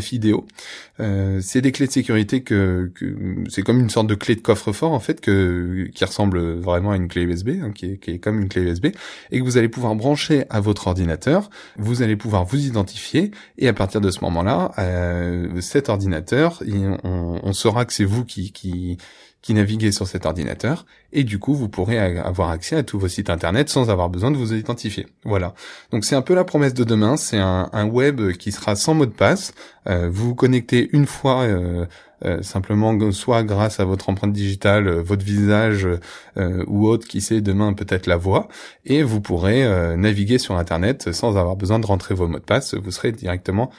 FIDO. 0.00 0.46
c'est 0.98 1.60
des 1.60 1.72
clés 1.72 1.86
de 1.86 1.92
sécurité 1.92 2.42
que, 2.42 2.90
que 2.94 3.44
c'est 3.50 3.62
comme 3.62 3.80
une 3.80 3.90
sorte 3.90 4.06
de 4.06 4.14
clé 4.14 4.34
de 4.34 4.40
coffre-fort 4.40 4.92
en 4.92 5.00
fait 5.00 5.20
que 5.20 5.90
qui 5.94 6.04
ressemble 6.06 6.40
vraiment 6.54 6.92
à 6.92 6.96
une 6.96 7.08
clé 7.08 7.22
USB, 7.22 7.50
hein, 7.62 7.70
qui, 7.70 7.92
est, 7.92 7.98
qui 7.98 8.12
est 8.12 8.18
comme 8.18 8.40
une 8.40 8.48
clé 8.48 8.62
USB 8.62 8.86
et 9.30 9.38
que 9.38 9.44
vous 9.44 9.58
allez 9.58 9.68
pouvoir 9.68 9.94
brancher 9.94 10.44
à 10.48 10.60
votre 10.60 10.86
ordinateur. 10.86 11.50
Vous 11.76 12.02
allez 12.02 12.16
pouvoir 12.16 12.44
vous 12.44 12.64
identifier 12.64 13.30
et 13.58 13.68
à 13.68 13.74
partir 13.74 14.00
de 14.00 14.10
ce 14.10 14.20
moment-là, 14.22 14.72
cet 15.60 15.90
ordinateur, 15.90 16.62
on, 17.04 17.40
on 17.42 17.52
saura 17.52 17.84
que 17.84 17.92
c'est 17.92 18.04
vous 18.04 18.24
qui 18.24 18.52
qui 18.52 18.96
qui 19.42 19.54
naviguez 19.54 19.90
sur 19.90 20.06
cet 20.06 20.24
ordinateur, 20.24 20.86
et 21.12 21.24
du 21.24 21.38
coup 21.38 21.54
vous 21.54 21.68
pourrez 21.68 21.98
avoir 21.98 22.50
accès 22.50 22.76
à 22.76 22.84
tous 22.84 22.98
vos 22.98 23.08
sites 23.08 23.28
internet 23.28 23.68
sans 23.68 23.90
avoir 23.90 24.08
besoin 24.08 24.30
de 24.30 24.36
vous 24.36 24.54
identifier. 24.54 25.08
Voilà. 25.24 25.54
Donc 25.90 26.04
c'est 26.04 26.14
un 26.14 26.22
peu 26.22 26.34
la 26.34 26.44
promesse 26.44 26.74
de 26.74 26.84
demain, 26.84 27.16
c'est 27.16 27.38
un, 27.38 27.68
web 27.82 28.32
qui 28.32 28.52
sera 28.52 28.76
sans 28.76 28.94
mot 28.94 29.06
de 29.06 29.10
passe. 29.10 29.52
Euh, 29.88 30.08
vous 30.10 30.28
vous 30.28 30.34
connectez 30.36 30.88
une 30.92 31.06
fois 31.06 31.42
euh, 31.42 31.86
euh, 32.24 32.40
simplement 32.42 32.96
soit 33.10 33.42
grâce 33.42 33.80
à 33.80 33.84
votre 33.84 34.08
empreinte 34.08 34.32
digitale, 34.32 34.88
votre 34.88 35.24
visage 35.24 35.88
ou 36.36 36.86
autre 36.86 37.08
qui 37.08 37.20
sait 37.20 37.40
demain 37.40 37.72
peut-être 37.72 38.06
la 38.06 38.16
voix, 38.16 38.46
et 38.84 39.02
vous 39.02 39.20
pourrez 39.20 39.66
naviguer 39.96 40.38
sur 40.38 40.56
internet 40.56 41.12
sans 41.12 41.36
avoir 41.36 41.56
besoin 41.56 41.80
de 41.80 41.86
rentrer 41.86 42.14
vos 42.14 42.28
mots 42.28 42.38
de 42.38 42.44
passe. 42.44 42.74
Vous 42.74 42.92
serez 42.92 43.10
directement 43.10 43.70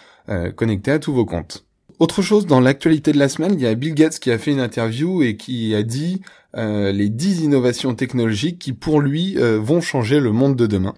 connecté 0.55 0.91
à 0.91 0.99
tous 0.99 1.13
vos 1.13 1.25
comptes. 1.25 1.65
Autre 1.99 2.21
chose, 2.21 2.45
dans 2.45 2.59
l'actualité 2.59 3.11
de 3.11 3.19
la 3.19 3.29
semaine, 3.29 3.53
il 3.53 3.61
y 3.61 3.67
a 3.67 3.75
Bill 3.75 3.93
Gates 3.93 4.19
qui 4.19 4.31
a 4.31 4.37
fait 4.37 4.51
une 4.51 4.59
interview 4.59 5.21
et 5.21 5.37
qui 5.37 5.75
a 5.75 5.83
dit 5.83 6.21
euh, 6.55 6.91
les 6.91 7.09
10 7.09 7.43
innovations 7.43 7.95
technologiques 7.95 8.59
qui, 8.59 8.73
pour 8.73 9.01
lui, 9.01 9.35
euh, 9.37 9.59
vont 9.59 9.81
changer 9.81 10.19
le 10.19 10.31
monde 10.31 10.55
de 10.55 10.67
demain. 10.67 10.93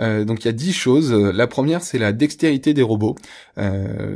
Euh, 0.00 0.24
donc 0.24 0.44
il 0.44 0.46
y 0.46 0.48
a 0.48 0.52
10 0.52 0.72
choses. 0.72 1.12
La 1.12 1.46
première, 1.46 1.82
c'est 1.82 1.98
la 1.98 2.12
dextérité 2.12 2.74
des 2.74 2.82
robots. 2.82 3.14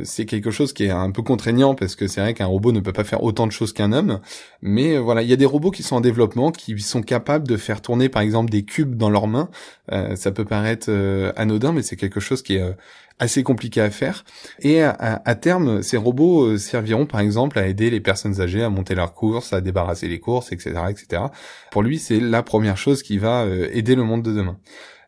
c'est 0.03 0.25
quelque 0.25 0.51
chose 0.51 0.73
qui 0.73 0.83
est 0.85 0.89
un 0.89 1.11
peu 1.11 1.21
contraignant 1.21 1.75
parce 1.75 1.95
que 1.95 2.07
c'est 2.07 2.21
vrai 2.21 2.33
qu'un 2.33 2.45
robot 2.45 2.71
ne 2.71 2.79
peut 2.79 2.93
pas 2.93 3.03
faire 3.03 3.23
autant 3.23 3.47
de 3.47 3.51
choses 3.51 3.73
qu'un 3.73 3.91
homme. 3.91 4.19
Mais 4.61 4.97
voilà, 4.97 5.21
il 5.21 5.29
y 5.29 5.33
a 5.33 5.37
des 5.37 5.45
robots 5.45 5.71
qui 5.71 5.83
sont 5.83 5.95
en 5.95 6.01
développement, 6.01 6.51
qui 6.51 6.79
sont 6.79 7.01
capables 7.01 7.47
de 7.47 7.57
faire 7.57 7.81
tourner, 7.81 8.09
par 8.09 8.21
exemple, 8.21 8.51
des 8.51 8.63
cubes 8.63 8.95
dans 8.95 9.09
leurs 9.09 9.27
mains. 9.27 9.49
ça 10.15 10.31
peut 10.31 10.45
paraître 10.45 10.91
anodin, 11.35 11.71
mais 11.71 11.81
c'est 11.81 11.95
quelque 11.95 12.19
chose 12.19 12.41
qui 12.41 12.55
est 12.55 12.75
assez 13.21 13.43
compliqué 13.43 13.81
à 13.81 13.91
faire. 13.91 14.25
Et 14.61 14.81
à, 14.81 15.35
terme, 15.35 15.83
ces 15.83 15.95
robots 15.95 16.57
serviront 16.57 17.05
par 17.05 17.19
exemple 17.19 17.59
à 17.59 17.67
aider 17.67 17.91
les 17.91 18.01
personnes 18.01 18.41
âgées 18.41 18.63
à 18.63 18.69
monter 18.69 18.95
leurs 18.95 19.13
courses, 19.13 19.53
à 19.53 19.61
débarrasser 19.61 20.07
les 20.07 20.19
courses, 20.19 20.51
etc., 20.51 20.80
Pour 21.71 21.83
lui, 21.83 21.99
c'est 21.99 22.19
la 22.19 22.43
première 22.43 22.77
chose 22.77 23.03
qui 23.03 23.17
va 23.17 23.43
euh, 23.43 23.69
aider 23.71 23.95
le 23.95 24.03
monde 24.03 24.23
de 24.23 24.33
demain. 24.33 24.57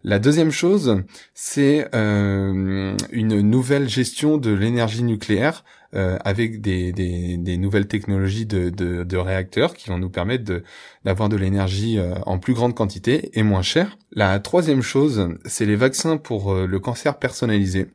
La 0.03 0.19
deuxième 0.19 0.51
chose, 0.51 1.01
c'est 1.33 1.87
euh, 1.95 2.95
une 3.11 3.41
nouvelle 3.41 3.87
gestion 3.87 4.37
de 4.37 4.51
l'énergie 4.51 5.03
nucléaire 5.03 5.63
avec 5.95 6.59
des, 6.59 7.37
nouvelles 7.59 7.87
technologies 7.87 8.47
de, 8.47 8.71
de, 8.71 9.17
réacteurs 9.17 9.75
qui 9.75 9.89
vont 9.89 9.99
nous 9.99 10.09
permettre 10.09 10.63
d'avoir 11.05 11.29
de, 11.29 11.37
l'énergie 11.37 11.99
en 12.25 12.39
plus 12.39 12.55
grande 12.55 12.73
quantité 12.73 13.29
et 13.33 13.43
moins 13.43 13.61
cher. 13.61 13.99
La 14.11 14.39
troisième 14.39 14.81
chose, 14.81 15.29
c'est 15.45 15.67
les 15.67 15.75
vaccins 15.75 16.17
pour 16.17 16.55
le 16.55 16.79
cancer 16.79 17.19
personnalisé. 17.19 17.89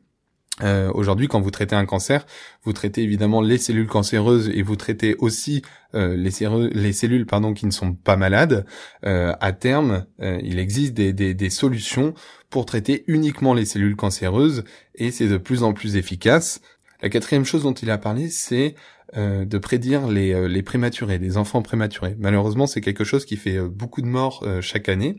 Euh, 0.61 0.91
Aujourd'hui, 0.93 1.27
quand 1.27 1.41
vous 1.41 1.51
traitez 1.51 1.75
un 1.75 1.85
cancer, 1.85 2.25
vous 2.63 2.73
traitez 2.73 3.03
évidemment 3.03 3.41
les 3.41 3.57
cellules 3.57 3.87
cancéreuses 3.87 4.49
et 4.49 4.61
vous 4.61 4.75
traitez 4.75 5.15
aussi 5.19 5.61
euh, 5.95 6.15
les, 6.15 6.31
les, 6.73 6.93
cellules 6.93 7.25
pardon 7.25 7.53
qui 7.53 7.65
ne 7.65 7.71
sont 7.71 7.93
pas 7.93 8.15
malades. 8.15 8.65
Euh, 9.05 9.33
à 9.39 9.53
terme, 9.53 10.05
il 10.19 10.59
existe 10.59 10.93
des, 10.93 11.49
solutions 11.49 12.13
pour 12.49 12.65
traiter 12.65 13.03
uniquement 13.07 13.53
les 13.53 13.65
cellules 13.65 13.95
cancéreuses 13.95 14.63
et 14.95 15.11
c'est 15.11 15.27
de 15.27 15.37
plus 15.37 15.63
en 15.63 15.73
plus 15.73 15.95
efficace. 15.95 16.61
La 17.01 17.09
quatrième 17.09 17.45
chose 17.45 17.63
dont 17.63 17.73
il 17.73 17.89
a 17.91 17.97
parlé, 17.97 18.29
c'est 18.29 18.75
euh, 19.17 19.45
de 19.45 19.57
prédire 19.57 20.07
les, 20.07 20.33
euh, 20.33 20.47
les 20.47 20.61
prématurés, 20.61 21.17
les 21.17 21.37
enfants 21.37 21.61
prématurés. 21.61 22.15
Malheureusement, 22.19 22.67
c'est 22.67 22.81
quelque 22.81 23.03
chose 23.03 23.25
qui 23.25 23.37
fait 23.37 23.57
euh, 23.57 23.67
beaucoup 23.67 24.01
de 24.01 24.07
morts 24.07 24.45
chaque 24.61 24.89
année. 24.89 25.17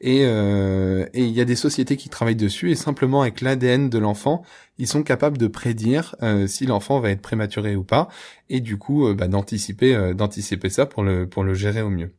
Et 0.00 0.22
il 0.22 1.30
y 1.30 1.40
a 1.40 1.44
des 1.44 1.56
sociétés 1.56 1.96
qui 1.96 2.08
travaillent 2.08 2.36
dessus 2.36 2.70
et 2.70 2.74
simplement 2.74 3.22
avec 3.22 3.40
l'ADN 3.40 3.88
de 3.88 3.98
l'enfant, 3.98 4.42
ils 4.78 4.86
sont 4.86 5.02
capables 5.02 5.38
de 5.38 5.46
prédire 5.46 6.14
si 6.46 6.66
l'enfant 6.66 7.00
va 7.00 7.10
être 7.10 7.22
prématuré 7.22 7.76
ou 7.76 7.84
pas, 7.84 8.08
et 8.48 8.60
du 8.60 8.76
coup 8.78 9.12
bah, 9.14 9.28
d'anticiper 9.28 10.14
d'anticiper 10.14 10.70
ça 10.70 10.86
pour 10.86 11.02
le 11.02 11.28
pour 11.28 11.44
le 11.44 11.54
gérer 11.54 11.82
au 11.82 11.90
mieux. 11.90 12.12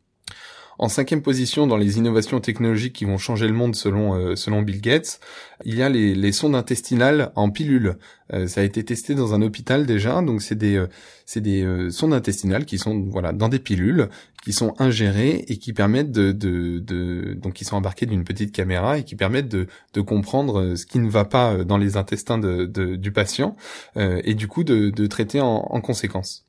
En 0.80 0.90
cinquième 0.90 1.22
position 1.22 1.68
dans 1.68 1.78
les 1.78 1.98
innovations 1.98 2.40
technologiques 2.40 2.94
qui 2.94 3.06
vont 3.06 3.18
changer 3.18 3.48
le 3.48 3.54
monde 3.54 3.76
selon 3.76 4.16
euh, 4.16 4.36
selon 4.36 4.62
Bill 4.62 4.82
Gates, 4.82 5.20
il 5.66 5.76
y 5.76 5.84
a 5.84 5.90
les, 5.90 6.32
sondes 6.32 6.56
intestinales 6.56 7.32
en 7.36 7.50
pilule. 7.52 7.98
Euh, 8.34 8.48
ça 8.48 8.62
a 8.62 8.64
été 8.64 8.84
testé 8.84 9.14
dans 9.14 9.34
un 9.34 9.42
hôpital 9.42 9.86
déjà, 9.86 10.22
donc 10.22 10.42
c'est 10.42 10.56
des 10.56 10.78
euh, 10.78 10.88
c'est 11.26 11.42
des 11.42 11.90
sondes 11.90 12.14
intestinales 12.14 12.66
qui 12.66 12.78
sont 12.78 13.00
voilà 13.10 13.32
dans 13.32 13.50
des 13.50 13.60
pilules 13.60 14.10
qui 14.44 14.52
sont 14.52 14.74
ingérées 14.78 15.46
et 15.48 15.58
qui 15.58 15.72
permettent 15.72 16.12
de, 16.12 16.34
de, 16.34 16.80
de 16.80 17.34
donc 17.34 17.54
qui 17.54 17.64
sont 17.64 17.78
embarquées 17.78 18.06
d'une 18.06 18.26
petite 18.26 18.52
caméra 18.52 18.98
et 18.98 19.04
qui 19.04 19.16
permettent 19.16 19.48
de, 19.48 19.68
de 19.94 20.02
comprendre 20.02 20.76
ce 20.76 20.86
qui 20.86 21.00
ne 21.00 21.10
va 21.10 21.24
pas 21.24 21.64
dans 21.64 21.78
les 21.78 21.96
intestins 21.96 22.38
de, 22.38 22.66
du 22.66 23.12
patient 23.14 23.56
et 23.96 24.34
du 24.34 24.50
coup 24.50 24.66
de, 24.66 24.90
de 24.90 25.08
traiter 25.08 25.40
en 25.40 25.80
conséquence. 25.80 26.46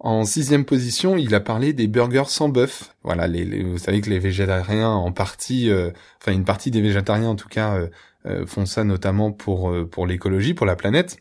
En 0.00 0.24
sixième 0.24 0.64
position, 0.64 1.16
il 1.16 1.34
a 1.34 1.40
parlé 1.40 1.72
des 1.72 1.88
burgers 1.88 2.28
sans 2.28 2.48
bœuf. 2.48 2.94
Voilà, 3.02 3.26
les, 3.26 3.64
vous 3.64 3.78
savez 3.78 4.00
que 4.00 4.08
les 4.10 4.20
végétariens, 4.20 4.90
en 4.90 5.10
partie, 5.10 5.70
euh, 5.70 5.90
enfin 6.20 6.32
une 6.32 6.44
partie 6.44 6.70
des 6.70 6.80
végétariens 6.80 7.30
en 7.30 7.34
tout 7.34 7.48
cas, 7.48 7.74
euh, 7.74 7.88
euh, 8.26 8.46
font 8.46 8.64
ça 8.64 8.84
notamment 8.84 9.32
pour 9.32 9.74
pour 9.90 10.06
l'écologie, 10.06 10.54
pour 10.54 10.66
la 10.66 10.76
planète. 10.76 11.18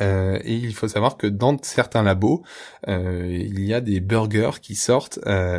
et 0.00 0.54
il 0.54 0.74
faut 0.74 0.88
savoir 0.88 1.16
que 1.16 1.26
dans 1.26 1.56
certains 1.62 2.02
labos, 2.02 2.42
il 2.86 3.64
y 3.64 3.74
a 3.74 3.80
des 3.80 4.00
burgers 4.00 4.60
qui 4.62 4.74
sortent 4.74 5.18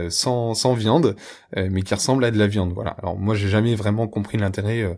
sans, 0.09 0.53
sans 0.53 0.73
viande, 0.73 1.15
mais 1.55 1.81
qui 1.81 1.93
ressemblent 1.95 2.23
à 2.25 2.31
de 2.31 2.37
la 2.37 2.47
viande. 2.47 2.71
Voilà. 2.73 2.91
Alors 2.91 3.17
moi, 3.17 3.35
j'ai 3.35 3.49
jamais 3.49 3.75
vraiment 3.75 4.07
compris 4.07 4.37
l'intérêt 4.37 4.97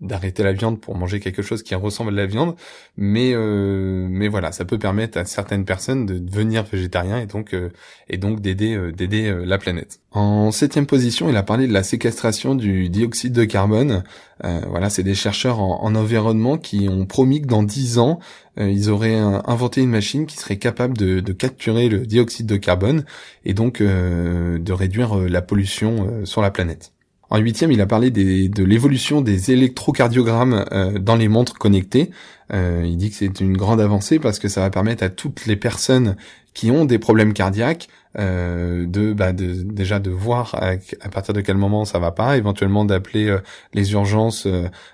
d'arrêter 0.00 0.42
la 0.42 0.52
viande 0.52 0.80
pour 0.80 0.96
manger 0.96 1.18
quelque 1.18 1.42
chose 1.42 1.62
qui 1.62 1.74
ressemble 1.74 2.12
à 2.12 2.14
la 2.14 2.26
viande, 2.26 2.54
mais 2.96 3.32
euh, 3.34 4.06
mais 4.08 4.28
voilà, 4.28 4.52
ça 4.52 4.64
peut 4.64 4.78
permettre 4.78 5.18
à 5.18 5.24
certaines 5.24 5.64
personnes 5.64 6.06
de 6.06 6.18
devenir 6.18 6.62
végétariens 6.64 7.18
et 7.20 7.26
donc 7.26 7.52
euh, 7.52 7.70
et 8.08 8.16
donc 8.16 8.40
d'aider 8.40 8.76
euh, 8.76 8.92
d'aider 8.92 9.34
la 9.44 9.58
planète. 9.58 10.00
En 10.12 10.52
septième 10.52 10.86
position, 10.86 11.28
il 11.28 11.36
a 11.36 11.42
parlé 11.42 11.66
de 11.66 11.72
la 11.72 11.82
séquestration 11.82 12.54
du 12.54 12.88
dioxyde 12.88 13.32
de 13.32 13.44
carbone. 13.44 14.04
voilà, 14.42 14.88
c'est 14.88 15.02
des 15.02 15.16
chercheurs 15.16 15.60
en, 15.60 15.82
en, 15.82 15.94
environnement 15.96 16.58
qui 16.58 16.88
ont 16.88 17.04
promis 17.04 17.42
que 17.42 17.48
dans 17.48 17.62
dix 17.62 17.98
ans, 17.98 18.20
ils 18.56 18.88
auraient 18.90 19.18
inventé 19.18 19.82
une 19.82 19.90
machine 19.90 20.26
qui 20.26 20.36
serait 20.36 20.58
capable 20.58 20.96
de 20.96 21.32
capturer 21.32 21.88
le 21.88 22.06
dioxyde 22.06 22.46
de 22.46 22.56
carbone 22.56 23.04
et 23.44 23.52
donc 23.52 23.82
de 23.82 24.72
réduire 24.72 25.16
la 25.16 25.42
pollution 25.42 26.24
sur 26.24 26.40
la 26.40 26.50
planète. 26.50 26.92
En 27.30 27.38
huitième, 27.38 27.70
il 27.72 27.80
a 27.80 27.86
parlé 27.86 28.10
de 28.10 28.64
l'évolution 28.64 29.20
des 29.20 29.50
électrocardiogrammes 29.50 30.64
euh, 30.72 30.98
dans 30.98 31.16
les 31.16 31.28
montres 31.28 31.54
connectées. 31.54 32.10
Euh, 32.54 32.82
il 32.86 32.96
dit 32.96 33.10
que 33.10 33.16
c'est 33.16 33.40
une 33.40 33.56
grande 33.56 33.80
avancée 33.80 34.18
parce 34.18 34.38
que 34.38 34.48
ça 34.48 34.62
va 34.62 34.70
permettre 34.70 35.02
à 35.02 35.10
toutes 35.10 35.44
les 35.44 35.56
personnes 35.56 36.16
qui 36.54 36.70
ont 36.70 36.86
des 36.86 36.98
problèmes 36.98 37.34
cardiaques 37.34 37.88
euh, 38.18 38.86
de, 38.86 39.12
bah, 39.12 39.34
de, 39.34 39.62
déjà 39.62 39.98
de 39.98 40.10
voir 40.10 40.54
à, 40.54 41.08
partir 41.10 41.34
de 41.34 41.42
quel 41.42 41.58
moment 41.58 41.84
ça 41.84 41.98
va 41.98 42.12
pas, 42.12 42.38
éventuellement 42.38 42.86
d'appeler 42.86 43.36
les 43.74 43.92
urgences 43.92 44.48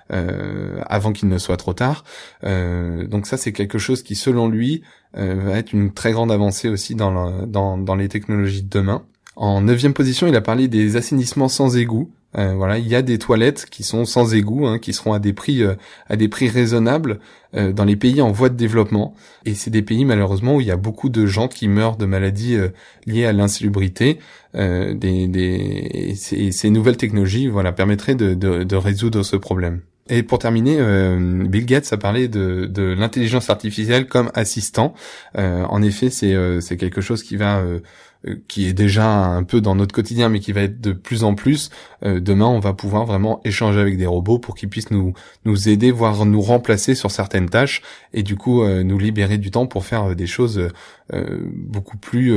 avant 0.09 1.13
qu'il 1.13 1.29
ne 1.29 1.37
soit 1.37 1.57
trop 1.57 1.73
tard. 1.73 2.03
donc 2.43 3.25
ça 3.25 3.37
c'est 3.37 3.53
quelque 3.53 3.79
chose 3.79 4.03
qui 4.03 4.15
selon 4.15 4.47
lui 4.47 4.83
va 5.13 5.57
être 5.57 5.73
une 5.73 5.91
très 5.91 6.11
grande 6.11 6.31
avancée 6.31 6.67
aussi 6.67 6.93
dans, 6.93 7.47
dans, 7.47 7.77
dans 7.77 7.95
les 7.95 8.09
technologies 8.09 8.61
de 8.61 8.69
demain. 8.69 9.03
En 9.35 9.61
neuvième 9.61 9.93
position, 9.93 10.27
il 10.27 10.35
a 10.35 10.41
parlé 10.41 10.67
des 10.67 10.95
assainissements 10.95 11.49
sans 11.49 11.75
égout. 11.77 12.09
Euh, 12.37 12.53
voilà, 12.55 12.77
il 12.77 12.87
y 12.87 12.95
a 12.95 13.01
des 13.01 13.17
toilettes 13.17 13.65
qui 13.69 13.83
sont 13.83 14.05
sans 14.05 14.33
égout, 14.33 14.67
hein, 14.67 14.79
qui 14.79 14.93
seront 14.93 15.13
à 15.13 15.19
des 15.19 15.33
prix 15.33 15.63
euh, 15.63 15.75
à 16.09 16.15
des 16.15 16.27
prix 16.27 16.49
raisonnables 16.49 17.19
euh, 17.55 17.71
dans 17.71 17.85
les 17.85 17.95
pays 17.95 18.21
en 18.21 18.31
voie 18.31 18.49
de 18.49 18.55
développement. 18.55 19.13
Et 19.45 19.53
c'est 19.53 19.69
des 19.71 19.81
pays 19.81 20.05
malheureusement 20.05 20.55
où 20.55 20.61
il 20.61 20.67
y 20.67 20.71
a 20.71 20.77
beaucoup 20.77 21.09
de 21.09 21.25
gens 21.25 21.47
qui 21.47 21.67
meurent 21.67 21.97
de 21.97 22.05
maladies 22.05 22.57
liées 23.05 23.25
à 23.25 23.33
l'insalubrité. 23.33 24.19
des, 24.53 25.27
des 25.27 26.15
ces, 26.15 26.69
nouvelles 26.69 26.97
technologies, 26.97 27.47
voilà, 27.47 27.71
permettraient 27.71 28.15
de, 28.15 28.33
de, 28.33 28.63
de 28.63 28.75
résoudre 28.75 29.23
ce 29.23 29.35
problème. 29.35 29.81
Et 30.07 30.21
pour 30.21 30.37
terminer, 30.37 30.77
Bill 31.47 31.65
Gates 31.65 31.91
a 31.91 31.97
parlé 31.97 32.27
de, 32.27 32.65
de 32.65 32.83
l'intelligence 32.83 33.49
artificielle 33.49 34.07
comme 34.07 34.29
assistant. 34.35 34.93
en 35.35 35.81
effet, 35.81 36.09
c'est 36.09 36.35
c'est 36.61 36.77
quelque 36.77 37.01
chose 37.01 37.23
qui 37.23 37.37
va 37.37 37.59
euh, 37.59 37.79
qui 38.47 38.67
est 38.67 38.73
déjà 38.73 39.07
un 39.07 39.43
peu 39.43 39.61
dans 39.61 39.75
notre 39.75 39.93
quotidien, 39.93 40.29
mais 40.29 40.39
qui 40.39 40.51
va 40.51 40.61
être 40.61 40.81
de 40.81 40.91
plus 40.93 41.23
en 41.23 41.35
plus. 41.35 41.69
Euh, 42.03 42.19
demain, 42.19 42.47
on 42.47 42.59
va 42.59 42.73
pouvoir 42.73 43.05
vraiment 43.05 43.41
échanger 43.43 43.79
avec 43.79 43.97
des 43.97 44.05
robots 44.05 44.39
pour 44.39 44.55
qu'ils 44.55 44.69
puissent 44.69 44.91
nous 44.91 45.13
nous 45.45 45.69
aider, 45.69 45.91
voire 45.91 46.25
nous 46.25 46.41
remplacer 46.41 46.95
sur 46.95 47.11
certaines 47.11 47.49
tâches, 47.49 47.81
et 48.13 48.23
du 48.23 48.35
coup 48.35 48.63
euh, 48.63 48.83
nous 48.83 48.97
libérer 48.97 49.37
du 49.37 49.51
temps 49.51 49.67
pour 49.67 49.85
faire 49.85 50.15
des 50.15 50.27
choses 50.27 50.69
beaucoup 51.53 51.97
plus 51.97 52.33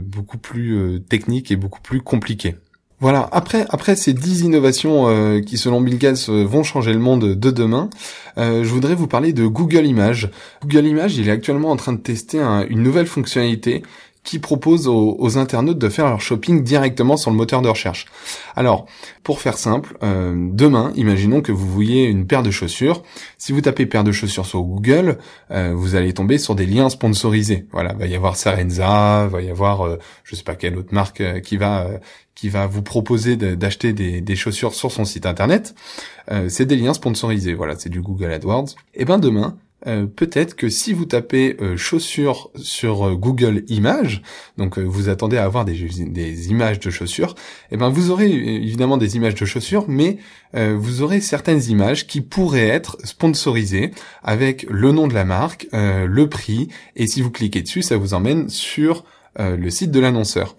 beaucoup 0.00 0.38
plus 0.38 1.00
techniques 1.08 1.52
et 1.52 1.56
beaucoup 1.56 1.80
plus 1.80 2.00
compliquées. 2.00 2.56
Voilà. 2.98 3.28
Après, 3.30 3.66
après 3.70 3.94
ces 3.94 4.12
dix 4.12 4.40
innovations 4.40 5.40
qui, 5.42 5.56
selon 5.56 5.80
Bill 5.80 5.96
Gates, 5.96 6.28
vont 6.28 6.64
changer 6.64 6.92
le 6.92 6.98
monde 6.98 7.34
de 7.34 7.50
demain, 7.52 7.88
je 8.36 8.68
voudrais 8.68 8.96
vous 8.96 9.06
parler 9.06 9.32
de 9.32 9.46
Google 9.46 9.86
Images. 9.86 10.30
Google 10.62 10.86
Images, 10.88 11.16
il 11.16 11.28
est 11.28 11.32
actuellement 11.32 11.70
en 11.70 11.76
train 11.76 11.92
de 11.92 12.00
tester 12.00 12.40
une 12.68 12.82
nouvelle 12.82 13.06
fonctionnalité 13.06 13.82
qui 14.22 14.38
propose 14.38 14.86
aux, 14.86 15.38
internautes 15.38 15.78
de 15.78 15.88
faire 15.88 16.06
leur 16.06 16.20
shopping 16.20 16.62
directement 16.62 17.16
sur 17.16 17.30
le 17.30 17.36
moteur 17.36 17.62
de 17.62 17.68
recherche. 17.68 18.06
Alors, 18.54 18.86
pour 19.22 19.40
faire 19.40 19.56
simple, 19.56 19.96
euh, 20.02 20.34
demain, 20.52 20.92
imaginons 20.94 21.40
que 21.40 21.52
vous 21.52 21.66
voyez 21.66 22.04
une 22.04 22.26
paire 22.26 22.42
de 22.42 22.50
chaussures. 22.50 23.02
Si 23.38 23.52
vous 23.52 23.62
tapez 23.62 23.86
paire 23.86 24.04
de 24.04 24.12
chaussures 24.12 24.46
sur 24.46 24.62
Google, 24.62 25.18
euh, 25.50 25.72
vous 25.74 25.94
allez 25.94 26.12
tomber 26.12 26.36
sur 26.38 26.54
des 26.54 26.66
liens 26.66 26.90
sponsorisés. 26.90 27.66
Voilà, 27.72 27.94
va 27.94 28.06
y 28.06 28.14
avoir 28.14 28.36
Sarenza, 28.36 29.26
va 29.26 29.40
y 29.40 29.50
avoir, 29.50 29.82
euh, 29.82 29.98
je 30.24 30.36
sais 30.36 30.42
pas 30.42 30.54
quelle 30.54 30.76
autre 30.76 30.92
marque 30.92 31.20
euh, 31.20 31.40
qui 31.40 31.56
va 31.56 31.88
qui 32.34 32.48
va 32.48 32.66
vous 32.66 32.80
proposer 32.80 33.36
d'acheter 33.36 33.92
des, 33.92 34.22
des, 34.22 34.36
chaussures 34.36 34.72
sur 34.72 34.92
son 34.92 35.04
site 35.04 35.26
internet. 35.26 35.74
c'est 36.48 36.64
des 36.64 36.76
liens 36.76 36.94
sponsorisés. 36.94 37.52
Voilà, 37.52 37.74
c'est 37.76 37.90
du 37.90 38.00
Google 38.00 38.32
AdWords. 38.32 38.76
Et 38.94 39.04
ben 39.04 39.18
demain, 39.18 39.58
euh, 39.86 40.06
peut-être 40.06 40.56
que 40.56 40.68
si 40.68 40.92
vous 40.92 41.06
tapez 41.06 41.56
euh, 41.60 41.76
chaussures 41.76 42.50
sur 42.54 43.08
euh, 43.08 43.14
Google 43.14 43.64
Images, 43.68 44.22
donc 44.58 44.78
vous 44.78 45.08
attendez 45.08 45.38
à 45.38 45.44
avoir 45.44 45.64
des, 45.64 45.88
des 46.06 46.50
images 46.50 46.80
de 46.80 46.90
chaussures, 46.90 47.34
et 47.70 47.74
eh 47.74 47.76
ben 47.78 47.88
vous 47.88 48.10
aurez 48.10 48.30
évidemment 48.30 48.98
des 48.98 49.16
images 49.16 49.34
de 49.34 49.44
chaussures, 49.46 49.84
mais 49.88 50.18
vous 50.52 51.02
aurez 51.02 51.20
certaines 51.20 51.62
images 51.62 52.08
qui 52.08 52.20
pourraient 52.20 52.66
être 52.66 52.96
sponsorisées 53.04 53.92
avec 54.24 54.66
le 54.68 54.90
nom 54.90 55.06
de 55.06 55.14
la 55.14 55.24
marque, 55.24 55.68
le 55.72 56.24
prix, 56.28 56.68
et 56.96 57.06
si 57.06 57.22
vous 57.22 57.30
cliquez 57.30 57.62
dessus, 57.62 57.82
ça 57.82 57.96
vous 57.96 58.14
emmène 58.14 58.48
sur 58.48 59.04
le 59.38 59.70
site 59.70 59.92
de 59.92 60.00
l'annonceur. 60.00 60.56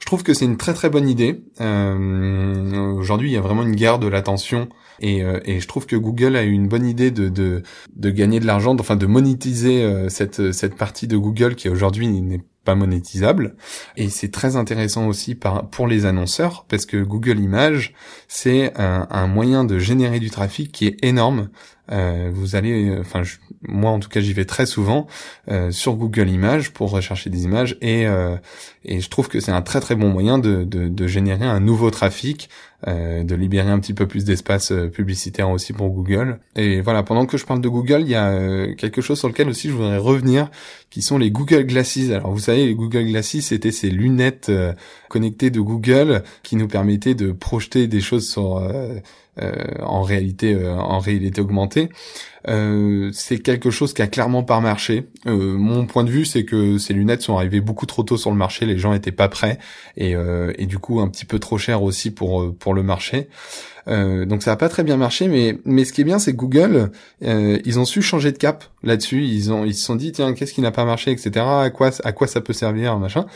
Je 0.00 0.06
trouve 0.06 0.24
que 0.24 0.34
c'est 0.34 0.44
une 0.44 0.56
très 0.56 0.74
très 0.74 0.90
bonne 0.90 1.08
idée. 1.08 1.40
Aujourd'hui, 1.60 3.30
il 3.30 3.32
y 3.32 3.36
a 3.36 3.40
vraiment 3.40 3.62
une 3.62 3.76
guerre 3.76 4.00
de 4.00 4.08
l'attention 4.08 4.68
et, 5.00 5.22
euh, 5.22 5.40
et, 5.44 5.60
je 5.60 5.68
trouve 5.68 5.86
que 5.86 5.96
Google 5.96 6.36
a 6.36 6.44
eu 6.44 6.50
une 6.50 6.68
bonne 6.68 6.86
idée 6.86 7.10
de, 7.10 7.28
de, 7.28 7.62
de 7.94 8.10
gagner 8.10 8.40
de 8.40 8.46
l'argent, 8.46 8.76
enfin 8.78 8.96
de 8.96 9.06
monétiser 9.06 9.82
euh, 9.82 10.08
cette, 10.08 10.52
cette 10.52 10.76
partie 10.76 11.06
de 11.06 11.16
Google 11.16 11.54
qui 11.54 11.68
aujourd'hui 11.68 12.08
n'est 12.08 12.42
pas 12.64 12.74
monétisable. 12.74 13.56
Et 13.96 14.10
c'est 14.10 14.30
très 14.30 14.56
intéressant 14.56 15.06
aussi 15.06 15.34
par, 15.34 15.70
pour 15.70 15.86
les 15.86 16.04
annonceurs 16.04 16.66
parce 16.68 16.84
que 16.84 17.02
Google 17.02 17.38
Images, 17.38 17.94
c'est 18.26 18.78
un, 18.78 19.06
un, 19.10 19.26
moyen 19.26 19.64
de 19.64 19.78
générer 19.78 20.20
du 20.20 20.30
trafic 20.30 20.70
qui 20.72 20.86
est 20.86 21.02
énorme. 21.02 21.48
Euh, 21.90 22.30
vous 22.30 22.56
allez, 22.56 22.94
enfin 23.00 23.22
moi 23.62 23.90
en 23.90 23.98
tout 23.98 24.10
cas 24.10 24.20
j'y 24.20 24.34
vais 24.34 24.44
très 24.44 24.66
souvent 24.66 25.06
euh, 25.50 25.70
sur 25.70 25.94
Google 25.94 26.28
Images 26.28 26.70
pour 26.70 26.90
rechercher 26.90 27.30
des 27.30 27.44
images 27.44 27.78
et, 27.80 28.06
euh, 28.06 28.36
et 28.84 29.00
je 29.00 29.08
trouve 29.08 29.28
que 29.28 29.40
c'est 29.40 29.52
un 29.52 29.62
très 29.62 29.80
très 29.80 29.94
bon 29.94 30.08
moyen 30.08 30.38
de, 30.38 30.64
de, 30.64 30.88
de 30.88 31.06
générer 31.06 31.44
un 31.44 31.60
nouveau 31.60 31.90
trafic 31.90 32.48
euh, 32.86 33.24
de 33.24 33.34
libérer 33.34 33.70
un 33.70 33.80
petit 33.80 33.92
peu 33.92 34.06
plus 34.06 34.24
d'espace 34.24 34.70
euh, 34.70 34.86
publicitaire 34.86 35.50
aussi 35.50 35.72
pour 35.72 35.90
Google. 35.90 36.38
Et 36.54 36.80
voilà, 36.80 37.02
pendant 37.02 37.26
que 37.26 37.36
je 37.36 37.44
parle 37.44 37.60
de 37.60 37.68
Google, 37.68 38.02
il 38.02 38.10
y 38.10 38.14
a 38.14 38.28
euh, 38.28 38.72
quelque 38.76 39.00
chose 39.00 39.18
sur 39.18 39.26
lequel 39.26 39.48
aussi 39.48 39.68
je 39.68 39.72
voudrais 39.72 39.96
revenir, 39.96 40.48
qui 40.88 41.02
sont 41.02 41.18
les 41.18 41.32
Google 41.32 41.64
Glasses. 41.64 42.10
Alors 42.12 42.30
vous 42.30 42.38
savez, 42.38 42.66
les 42.66 42.76
Google 42.76 43.06
Glasses, 43.06 43.40
c'était 43.40 43.72
ces 43.72 43.90
lunettes 43.90 44.52
connectées 45.08 45.50
de 45.50 45.58
Google 45.60 46.22
qui 46.44 46.54
nous 46.54 46.68
permettaient 46.68 47.14
de 47.16 47.32
projeter 47.32 47.88
des 47.88 48.00
choses 48.00 48.30
sur 48.30 48.62
en 49.82 50.02
réalité 50.02 50.56
en 50.66 51.00
réalité 51.00 51.40
augmentée. 51.40 51.88
Euh, 52.48 53.10
c'est 53.12 53.40
quelque 53.40 53.70
chose 53.70 53.92
qui 53.92 54.02
a 54.02 54.06
clairement 54.06 54.42
pas 54.42 54.60
marché. 54.60 55.08
Euh, 55.26 55.58
mon 55.58 55.86
point 55.86 56.04
de 56.04 56.10
vue, 56.10 56.24
c'est 56.24 56.44
que 56.44 56.78
ces 56.78 56.94
lunettes 56.94 57.22
sont 57.22 57.36
arrivées 57.36 57.60
beaucoup 57.60 57.86
trop 57.86 58.02
tôt 58.02 58.16
sur 58.16 58.30
le 58.30 58.36
marché, 58.36 58.64
gens 58.78 58.92
étaient 58.92 59.12
pas 59.12 59.28
prêts 59.28 59.58
et, 59.96 60.14
euh, 60.14 60.52
et 60.58 60.66
du 60.66 60.78
coup 60.78 61.00
un 61.00 61.08
petit 61.08 61.24
peu 61.24 61.38
trop 61.38 61.58
cher 61.58 61.82
aussi 61.82 62.10
pour 62.10 62.54
pour 62.56 62.74
le 62.74 62.82
marché. 62.82 63.28
Euh, 63.88 64.26
donc 64.26 64.42
ça 64.42 64.52
a 64.52 64.56
pas 64.56 64.68
très 64.68 64.84
bien 64.84 64.96
marché, 64.96 65.28
mais 65.28 65.58
mais 65.64 65.84
ce 65.84 65.92
qui 65.92 66.02
est 66.02 66.04
bien, 66.04 66.18
c'est 66.18 66.34
Google, 66.34 66.90
euh, 67.24 67.58
ils 67.64 67.78
ont 67.78 67.84
su 67.84 68.02
changer 68.02 68.32
de 68.32 68.38
cap 68.38 68.64
là-dessus. 68.82 69.24
Ils 69.24 69.50
ont 69.52 69.64
ils 69.64 69.74
se 69.74 69.84
sont 69.84 69.96
dit 69.96 70.12
tiens 70.12 70.34
qu'est-ce 70.34 70.52
qui 70.52 70.60
n'a 70.60 70.70
pas 70.70 70.84
marché, 70.84 71.10
etc. 71.10 71.30
À 71.36 71.70
quoi 71.70 71.90
à 72.04 72.12
quoi 72.12 72.26
ça 72.26 72.40
peut 72.40 72.52
servir, 72.52 72.98
machin. 72.98 73.26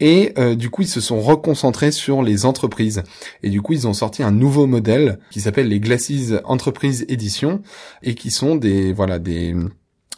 Et 0.00 0.32
euh, 0.38 0.54
du 0.54 0.70
coup 0.70 0.82
ils 0.82 0.88
se 0.88 1.00
sont 1.00 1.20
reconcentrés 1.20 1.92
sur 1.92 2.22
les 2.22 2.44
entreprises. 2.44 3.02
Et 3.42 3.50
du 3.50 3.62
coup 3.62 3.74
ils 3.74 3.86
ont 3.86 3.94
sorti 3.94 4.22
un 4.22 4.32
nouveau 4.32 4.66
modèle 4.66 5.18
qui 5.30 5.40
s'appelle 5.40 5.68
les 5.68 5.80
Glasses 5.80 6.32
Enterprise 6.44 7.04
Edition 7.08 7.62
et 8.02 8.14
qui 8.14 8.30
sont 8.30 8.56
des 8.56 8.92
voilà 8.92 9.18
des 9.18 9.54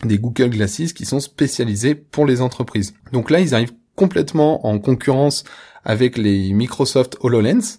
des 0.05 0.19
Google 0.19 0.51
Glasses 0.51 0.93
qui 0.95 1.05
sont 1.05 1.21
spécialisés 1.21 1.95
pour 1.95 2.27
les 2.27 2.41
entreprises. 2.41 2.95
Donc 3.13 3.31
là 3.31 3.41
ils 3.41 3.55
arrivent 3.55 3.75
complètement 3.97 4.67
en 4.67 4.79
concurrence 4.79 5.45
avec 5.85 6.19
les 6.19 6.53
Microsoft 6.53 7.17
HoloLens. 7.21 7.79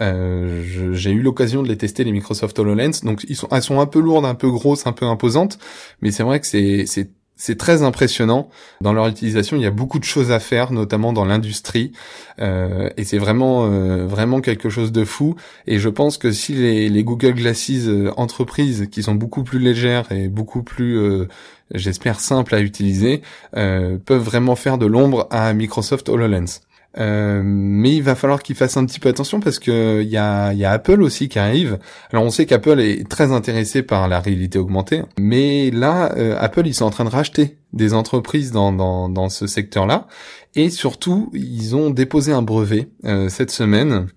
Euh, 0.00 0.62
j'ai 0.94 1.10
eu 1.10 1.20
l'occasion 1.20 1.62
de 1.62 1.68
les 1.68 1.76
tester 1.76 2.02
les 2.02 2.12
Microsoft 2.12 2.58
HoloLens, 2.58 3.02
donc 3.04 3.24
ils 3.28 3.36
sont, 3.36 3.48
elles 3.50 3.62
sont 3.62 3.78
un 3.78 3.86
peu 3.86 4.00
lourdes, 4.00 4.24
un 4.24 4.34
peu 4.34 4.50
grosses, 4.50 4.86
un 4.86 4.92
peu 4.92 5.04
imposantes, 5.04 5.58
mais 6.00 6.10
c'est 6.10 6.22
vrai 6.22 6.40
que 6.40 6.46
c'est 6.46 7.58
très 7.58 7.82
impressionnant 7.82 8.48
dans 8.80 8.94
leur 8.94 9.06
utilisation. 9.08 9.58
Il 9.58 9.62
y 9.62 9.66
a 9.66 9.70
beaucoup 9.70 9.98
de 9.98 10.04
choses 10.04 10.30
à 10.32 10.40
faire, 10.40 10.72
notamment 10.72 11.12
dans 11.12 11.26
l'industrie, 11.26 11.92
euh, 12.38 12.88
et 12.96 13.04
c'est 13.04 13.18
vraiment 13.18 13.66
euh, 13.66 14.06
vraiment 14.06 14.40
quelque 14.40 14.70
chose 14.70 14.92
de 14.92 15.04
fou. 15.04 15.34
Et 15.66 15.78
je 15.78 15.90
pense 15.90 16.16
que 16.16 16.32
si 16.32 16.54
les, 16.54 16.88
les 16.88 17.04
Google 17.04 17.34
Glasses 17.34 17.86
euh, 17.86 18.12
entreprises, 18.16 18.88
qui 18.90 19.02
sont 19.02 19.14
beaucoup 19.14 19.42
plus 19.42 19.58
légères 19.58 20.10
et 20.10 20.28
beaucoup 20.28 20.62
plus, 20.62 20.96
euh, 20.96 21.28
j'espère, 21.74 22.20
simples 22.20 22.54
à 22.54 22.60
utiliser, 22.60 23.22
peuvent 23.52 24.22
vraiment 24.22 24.56
faire 24.56 24.78
de 24.78 24.86
l'ombre 24.86 25.26
à 25.30 25.52
Microsoft 25.52 26.08
HoloLens. 26.08 26.60
Euh, 26.98 27.40
mais 27.44 27.96
il 27.96 28.02
va 28.02 28.14
falloir 28.14 28.42
qu'ils 28.42 28.56
fassent 28.56 28.76
un 28.76 28.84
petit 28.84 29.00
peu 29.00 29.08
attention 29.08 29.40
parce 29.40 29.58
que 29.58 30.02
il 30.02 30.08
y 30.08 30.18
a, 30.18 30.52
y 30.52 30.64
a 30.64 30.72
Apple 30.72 31.02
aussi 31.02 31.28
qui 31.28 31.38
arrive. 31.38 31.78
Alors 32.12 32.24
on 32.24 32.30
sait 32.30 32.46
qu'Apple 32.46 32.80
est 32.80 33.08
très 33.08 33.32
intéressé 33.32 33.82
par 33.82 34.08
la 34.08 34.20
réalité 34.20 34.58
augmentée, 34.58 35.02
mais 35.18 35.70
là 35.70 36.12
euh, 36.16 36.36
Apple 36.38 36.66
ils 36.66 36.74
sont 36.74 36.84
en 36.84 36.90
train 36.90 37.04
de 37.04 37.10
racheter 37.10 37.56
des 37.72 37.94
entreprises 37.94 38.52
dans, 38.52 38.72
dans, 38.72 39.08
dans 39.08 39.30
ce 39.30 39.46
secteur-là 39.46 40.06
et 40.54 40.68
surtout 40.68 41.30
ils 41.32 41.74
ont 41.74 41.88
déposé 41.90 42.32
un 42.32 42.42
brevet 42.42 42.90
euh, 43.04 43.30
cette 43.30 43.50
semaine 43.50 44.08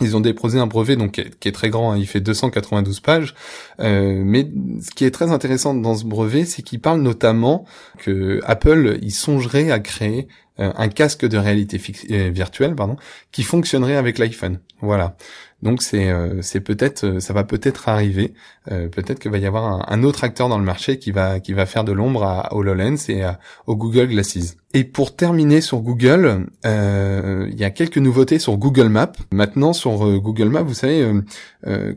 ils 0.00 0.16
ont 0.16 0.20
déposé 0.20 0.58
un 0.58 0.66
brevet 0.66 0.96
donc 0.96 1.12
qui 1.12 1.48
est, 1.48 1.52
très 1.52 1.70
grand, 1.70 1.92
hein, 1.92 1.96
il 1.98 2.06
fait 2.06 2.20
292 2.20 3.00
pages. 3.00 3.34
Euh, 3.80 4.22
mais 4.24 4.50
ce 4.80 4.90
qui 4.90 5.04
est 5.04 5.10
très 5.10 5.30
intéressant 5.30 5.74
dans 5.74 5.94
ce 5.94 6.04
brevet, 6.04 6.44
c'est 6.44 6.62
qu'il 6.62 6.80
parle 6.80 7.00
notamment 7.00 7.64
que 7.98 8.40
Apple, 8.44 8.98
il 9.02 9.12
songerait 9.12 9.70
à 9.70 9.80
créer 9.80 10.28
euh, 10.60 10.72
un 10.76 10.88
casque 10.88 11.26
de 11.26 11.38
réalité 11.38 11.80
euh, 12.10 12.30
virtuelle, 12.30 12.74
pardon, 12.74 12.96
qui 13.30 13.42
fonctionnerait 13.42 13.96
avec 13.96 14.18
l'iPhone. 14.18 14.60
Voilà. 14.80 15.16
Donc 15.62 15.82
c'est 15.82 16.12
c'est 16.40 16.60
peut-être 16.60 17.20
ça 17.20 17.32
va 17.32 17.44
peut-être 17.44 17.88
arriver. 17.88 18.34
peut-être 18.66 19.18
qu'il 19.18 19.30
va 19.30 19.38
y 19.38 19.46
avoir 19.46 19.90
un, 19.90 20.02
autre 20.02 20.24
acteur 20.24 20.48
dans 20.48 20.58
le 20.58 20.64
marché 20.64 20.98
qui 20.98 21.12
va 21.12 21.40
qui 21.40 21.52
va 21.52 21.66
faire 21.66 21.84
de 21.84 21.92
l'ombre 21.92 22.24
à 22.24 22.54
HoloLens 22.54 23.08
et 23.08 23.24
au 23.66 23.76
Google 23.76 24.08
Glasses. 24.08 24.56
Et 24.74 24.84
pour 24.84 25.14
terminer 25.14 25.60
sur 25.60 25.80
Google, 25.80 26.46
il 26.64 27.58
y 27.58 27.64
a 27.64 27.70
quelques 27.70 27.98
nouveautés 27.98 28.38
sur 28.38 28.56
Google 28.56 28.88
Maps. 28.88 29.12
Maintenant 29.32 29.72
sur 29.72 30.18
Google 30.20 30.48
Maps, 30.48 30.62
vous 30.62 30.74
savez, 30.74 31.08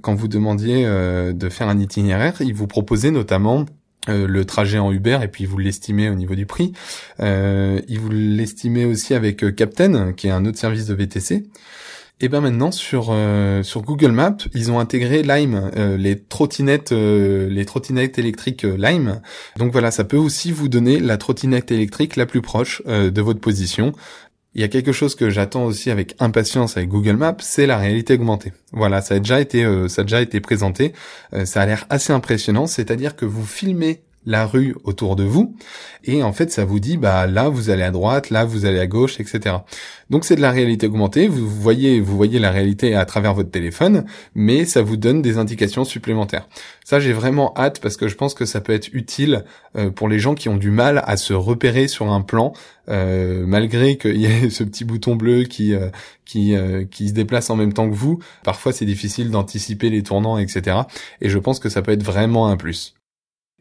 quand 0.02 0.14
vous 0.14 0.28
demandiez 0.28 0.86
de 0.86 1.50
faire 1.50 1.68
un 1.68 1.80
itinéraire, 1.80 2.36
il 2.42 2.54
vous 2.54 2.68
proposait 2.68 3.12
notamment 3.12 3.66
euh, 4.08 4.28
le 4.28 4.46
trajet 4.46 4.78
en 4.78 4.92
Uber 4.92 5.20
et 5.24 5.28
puis 5.28 5.46
vous 5.46 5.58
l'estimez 5.58 6.10
au 6.10 6.16
niveau 6.16 6.36
du 6.36 6.46
prix. 6.46 6.74
Euh, 7.22 7.82
il 7.88 8.00
vous 8.00 8.10
l'estimez 8.12 8.86
aussi 8.86 9.16
avec 9.16 9.44
euh, 9.44 9.52
Captain, 9.52 10.14
qui 10.14 10.28
est 10.28 10.32
un 10.32 10.46
autre 10.46 10.60
service 10.60 10.86
de 10.86 10.94
VTC. 10.94 11.46
Et 12.22 12.30
ben 12.30 12.40
maintenant 12.40 12.72
sur 12.72 13.10
euh, 13.12 13.62
sur 13.62 13.82
Google 13.82 14.12
Maps, 14.12 14.38
ils 14.54 14.72
ont 14.72 14.80
intégré 14.80 15.22
Lime, 15.22 15.70
les 15.98 16.18
trottinettes 16.18 16.92
les 16.92 17.66
trottinettes 17.66 18.18
électriques 18.18 18.64
Lime. 18.64 19.22
Donc 19.58 19.72
voilà, 19.72 19.92
ça 19.92 20.06
peut 20.06 20.18
aussi 20.18 20.52
vous 20.52 20.70
donner 20.70 21.00
la 21.00 21.18
trottinette 21.18 21.72
électrique 21.72 22.16
la 22.16 22.26
plus 22.26 22.42
proche 22.42 22.82
de 22.86 23.22
votre 23.22 23.42
position. 23.42 23.94
Il 24.56 24.62
y 24.62 24.64
a 24.64 24.70
quelque 24.70 24.94
chose 24.94 25.16
que 25.16 25.30
j'attends 25.30 25.66
aussi 25.66 25.92
avec 25.92 26.16
impatience 26.20 26.78
avec 26.78 26.88
Google 26.88 27.18
Maps, 27.18 27.36
c'est 27.42 27.66
la 27.66 27.78
réalité 27.78 28.14
augmentée. 28.14 28.54
Voilà, 28.72 29.02
ça 29.02 29.16
a 29.16 29.20
déjà 29.20 29.42
été, 29.42 29.66
euh, 29.66 29.90
ça 29.90 30.02
a 30.02 30.06
déjà 30.06 30.22
été 30.22 30.40
présenté. 30.40 30.94
Euh, 31.34 31.44
ça 31.44 31.62
a 31.62 31.66
l'air 31.66 31.86
assez 31.90 32.14
impressionnant, 32.14 32.66
c'est-à-dire 32.66 33.18
que 33.18 33.26
vous 33.26 33.46
filmez 33.46 34.05
la 34.26 34.46
rue 34.46 34.76
autour 34.84 35.16
de 35.16 35.24
vous. 35.24 35.56
Et 36.04 36.24
en 36.24 36.34
fait 36.34 36.52
ça 36.52 36.66
vous 36.66 36.80
dit 36.80 36.98
bah 36.98 37.28
là 37.28 37.50
vous 37.50 37.70
allez 37.70 37.84
à 37.84 37.92
droite 37.92 38.30
là 38.30 38.46
vous 38.46 38.66
allez 38.66 38.80
à 38.80 38.88
gauche 38.88 39.20
etc 39.20 39.58
donc 40.10 40.24
c'est 40.24 40.36
de 40.36 40.42
la 40.42 40.52
réalité 40.52 40.88
augmentée. 40.88 41.28
Vous 41.28 41.48
voyez 41.48 42.00
vous 42.00 42.16
voyez 42.16 42.40
la 42.40 42.52
réalité 42.52 42.96
à 42.96 43.06
travers 43.06 43.34
votre 43.34 43.50
téléphone 43.50 44.06
mais 44.36 44.66
ça 44.66 44.82
vous 44.82 44.98
donne 44.98 45.22
des 45.22 45.38
indications 45.38 45.84
supplémentaires. 45.84 46.48
Ça 46.84 47.00
j'ai 47.00 47.14
vraiment 47.14 47.54
hâte 47.58 47.80
parce 47.80 47.98
que 47.98 48.08
je 48.08 48.16
pense 48.16 48.34
que 48.34 48.46
ça 48.46 48.62
peut 48.62 48.74
être 48.74 48.90
utile 48.94 49.46
euh, 49.76 49.90
pour 49.90 50.08
les 50.08 50.20
gens 50.20 50.36
qui 50.36 50.50
ont 50.50 50.58
du 50.58 50.70
mal 50.70 51.04
à 51.06 51.18
se 51.18 51.34
repérer 51.34 51.88
sur 51.88 52.12
un 52.12 52.22
plan 52.22 52.54
euh, 52.90 53.46
malgré 53.48 53.98
qu'il 53.98 54.18
y 54.18 54.26
ait 54.26 54.50
ce 54.50 54.64
petit 54.64 54.86
bouton 54.86 55.16
bleu 55.16 55.44
qui 55.44 55.74
euh, 55.74 55.90
qui 56.26 56.56
qui 56.92 57.10
se 57.10 57.14
déplace 57.14 57.50
en 57.50 57.56
même 57.56 57.74
temps 57.74 57.90
que 57.90 57.96
vous. 57.96 58.20
Parfois 58.44 58.74
c'est 58.74 58.86
difficile 58.86 59.32
d'anticiper 59.32 59.90
les 59.90 60.04
tournants 60.04 60.38
etc 60.38 60.82
et 61.22 61.30
je 61.30 61.40
pense 61.40 61.60
que 61.60 61.70
ça 61.70 61.82
peut 61.82 61.92
être 61.92 62.04
vraiment 62.04 62.48
un 62.48 62.58
plus 62.58 62.95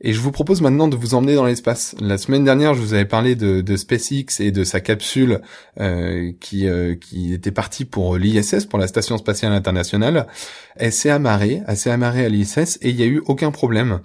et 0.05 0.13
je 0.13 0.21
vous 0.21 0.31
propose 0.31 0.61
maintenant 0.61 0.87
de 0.87 0.97
vous 0.97 1.15
emmener 1.15 1.35
dans 1.35 1.47
l'espace. 1.47 1.97
La 1.99 2.19
semaine 2.19 2.45
dernière, 2.45 2.75
je 2.75 2.81
vous 2.81 2.93
avais 2.93 3.07
parlé 3.07 3.35
de, 3.35 3.77
SpaceX 3.77 4.39
et 4.39 4.51
de 4.51 4.63
sa 4.63 4.81
capsule 4.81 5.41
euh, 5.81 6.31
qui, 6.41 6.69
euh, 6.69 6.95
qui 6.95 7.33
était 7.33 7.51
partie 7.51 7.87
pour 7.87 8.19
l'ISS, 8.19 8.67
pour 8.67 8.79
la 8.79 8.87
Station 8.87 9.17
Spatiale 9.17 9.53
Internationale. 9.53 10.27
Elle 10.77 10.93
s'est 10.93 11.09
amarrée, 11.09 11.63
elle 11.67 11.79
s'est 11.79 11.91
amarrée 11.91 12.27
à 12.27 12.29
l'ISS 12.29 12.79
et 12.83 12.91
il 12.91 12.97
n'y 12.97 13.03
a 13.03 13.07
eu 13.07 13.23
aucun 13.25 13.51
problème. 13.51 14.01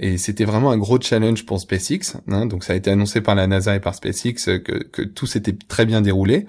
Et 0.00 0.16
c'était 0.16 0.46
vraiment 0.46 0.70
un 0.70 0.78
gros 0.78 0.98
challenge 0.98 1.44
pour 1.44 1.60
SpaceX. 1.60 2.16
Hein, 2.28 2.46
donc 2.46 2.64
ça 2.64 2.72
a 2.72 2.76
été 2.76 2.90
annoncé 2.90 3.20
par 3.20 3.34
la 3.34 3.46
NASA 3.46 3.76
et 3.76 3.80
par 3.80 3.94
SpaceX 3.94 4.46
que, 4.64 4.82
que 4.82 5.02
tout 5.02 5.26
s'était 5.26 5.54
très 5.68 5.84
bien 5.84 6.00
déroulé. 6.00 6.46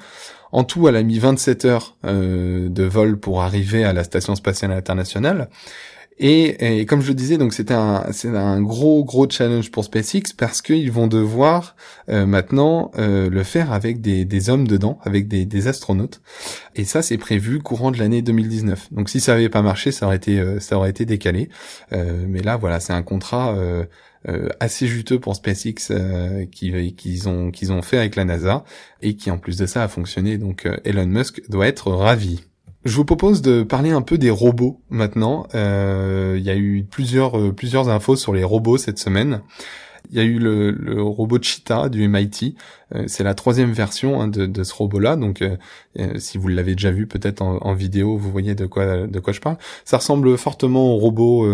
En 0.53 0.63
tout, 0.63 0.87
elle 0.87 0.95
a 0.95 1.03
mis 1.03 1.19
27 1.19 1.65
heures 1.65 1.97
euh, 2.05 2.69
de 2.69 2.83
vol 2.83 3.19
pour 3.19 3.41
arriver 3.41 3.83
à 3.83 3.91
la 3.91 4.05
Station 4.05 4.35
Spatiale 4.35 4.71
Internationale. 4.71 5.49
Et, 6.17 6.79
et, 6.79 6.85
comme 6.85 7.01
je 7.01 7.09
le 7.09 7.13
disais, 7.13 7.37
donc 7.37 7.53
c'était 7.53 7.73
un, 7.73 8.05
c'est 8.13 8.29
un 8.29 8.61
gros 8.61 9.03
gros 9.03 9.29
challenge 9.29 9.69
pour 9.69 9.83
SpaceX 9.83 10.33
parce 10.37 10.61
qu'ils 10.61 10.91
vont 10.91 11.07
devoir 11.07 11.75
euh, 12.07 12.25
maintenant 12.25 12.91
euh, 12.97 13.29
le 13.29 13.43
faire 13.43 13.73
avec 13.73 13.99
des, 13.99 14.23
des, 14.23 14.49
hommes 14.49 14.65
dedans, 14.65 14.97
avec 15.03 15.27
des, 15.27 15.45
des 15.45 15.67
astronautes. 15.67 16.21
Et 16.75 16.85
ça, 16.85 17.01
c'est 17.01 17.17
prévu 17.17 17.59
courant 17.59 17.91
de 17.91 17.99
l'année 17.99 18.21
2019. 18.21 18.93
Donc 18.93 19.09
si 19.09 19.19
ça 19.19 19.33
avait 19.33 19.49
pas 19.49 19.61
marché, 19.61 19.91
ça 19.91 20.05
aurait 20.05 20.15
été 20.15 20.39
euh, 20.39 20.59
ça 20.61 20.77
aurait 20.77 20.89
été 20.89 21.05
décalé. 21.05 21.49
mais 21.91 22.41
là, 22.41 22.55
voilà, 22.57 22.79
c'est 22.79 22.93
un 22.93 23.03
contrat. 23.03 23.55
assez 24.59 24.87
juteux 24.87 25.19
pour 25.19 25.35
SpaceX 25.35 25.91
qu'ils 26.51 27.29
ont 27.29 27.51
qu'ils 27.51 27.71
ont 27.71 27.81
fait 27.81 27.97
avec 27.97 28.15
la 28.15 28.25
NASA 28.25 28.63
et 29.01 29.15
qui 29.15 29.29
en 29.29 29.37
plus 29.37 29.57
de 29.57 29.65
ça 29.67 29.83
a 29.83 29.87
fonctionné 29.87 30.37
donc 30.39 30.67
Elon 30.83 31.05
Musk 31.05 31.41
doit 31.49 31.67
être 31.67 31.91
ravi. 31.91 32.43
Je 32.85 32.95
vous 32.95 33.05
propose 33.05 33.41
de 33.41 33.63
parler 33.63 33.89
un 33.89 34.03
peu 34.03 34.19
des 34.19 34.29
robots 34.29 34.79
maintenant. 34.91 35.47
Euh, 35.55 36.35
il 36.37 36.43
y 36.43 36.51
a 36.51 36.55
eu 36.55 36.83
plusieurs 36.83 37.39
euh, 37.39 37.51
plusieurs 37.51 37.89
infos 37.89 38.15
sur 38.15 38.31
les 38.31 38.43
robots 38.43 38.77
cette 38.77 38.99
semaine. 38.99 39.41
Il 40.11 40.17
y 40.17 40.19
a 40.19 40.23
eu 40.23 40.37
le, 40.37 40.69
le 40.69 41.01
robot 41.01 41.41
Cheetah 41.41 41.89
du 41.89 42.07
MIT. 42.07 42.55
Euh, 42.93 43.05
c'est 43.07 43.23
la 43.23 43.33
troisième 43.33 43.71
version 43.71 44.21
hein, 44.21 44.27
de, 44.27 44.45
de, 44.45 44.63
ce 44.63 44.71
robot-là. 44.75 45.15
Donc, 45.15 45.43
si 46.17 46.37
vous 46.37 46.47
l'avez 46.47 46.75
déjà 46.75 46.91
vu 46.91 47.07
peut-être 47.07 47.41
en, 47.41 47.57
en, 47.57 47.73
vidéo, 47.73 48.17
vous 48.17 48.31
voyez 48.31 48.53
de 48.53 48.67
quoi 48.67 49.07
de 49.07 49.19
quoi 49.19 49.33
je 49.33 49.41
parle. 49.41 49.57
Ça 49.83 49.97
ressemble 49.97 50.37
fortement 50.37 50.93
au 50.93 50.97
robot 50.97 51.47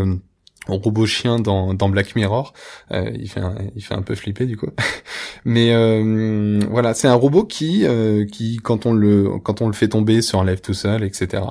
robot 0.67 1.06
chien 1.06 1.39
dans, 1.39 1.74
dans 1.74 1.89
Black 1.89 2.15
Mirror. 2.15 2.54
Euh, 2.91 3.12
il 3.15 3.30
fait 3.30 3.39
un, 3.39 3.56
il 3.76 3.84
fait 3.84 3.95
un 3.95 4.02
peu 4.04 4.15
flipper 4.15 4.45
du 4.45 4.58
coup. 4.58 4.67
Mais 5.45 5.74
euh, 5.74 6.60
voilà, 6.69 6.93
c'est 6.93 7.08
un 7.08 7.15
robot 7.15 7.45
qui 7.45 7.86
euh, 7.86 8.26
qui 8.26 8.58
quand 8.58 8.86
on 8.86 8.93
le 8.93 9.39
quand 9.43 9.62
on 9.62 9.67
le 9.67 9.74
fait 9.74 9.88
tomber 9.89 10.21
se 10.21 10.36
relève 10.36 10.62
tout 10.62 10.74
seul, 10.74 11.04
etc. 11.04 11.43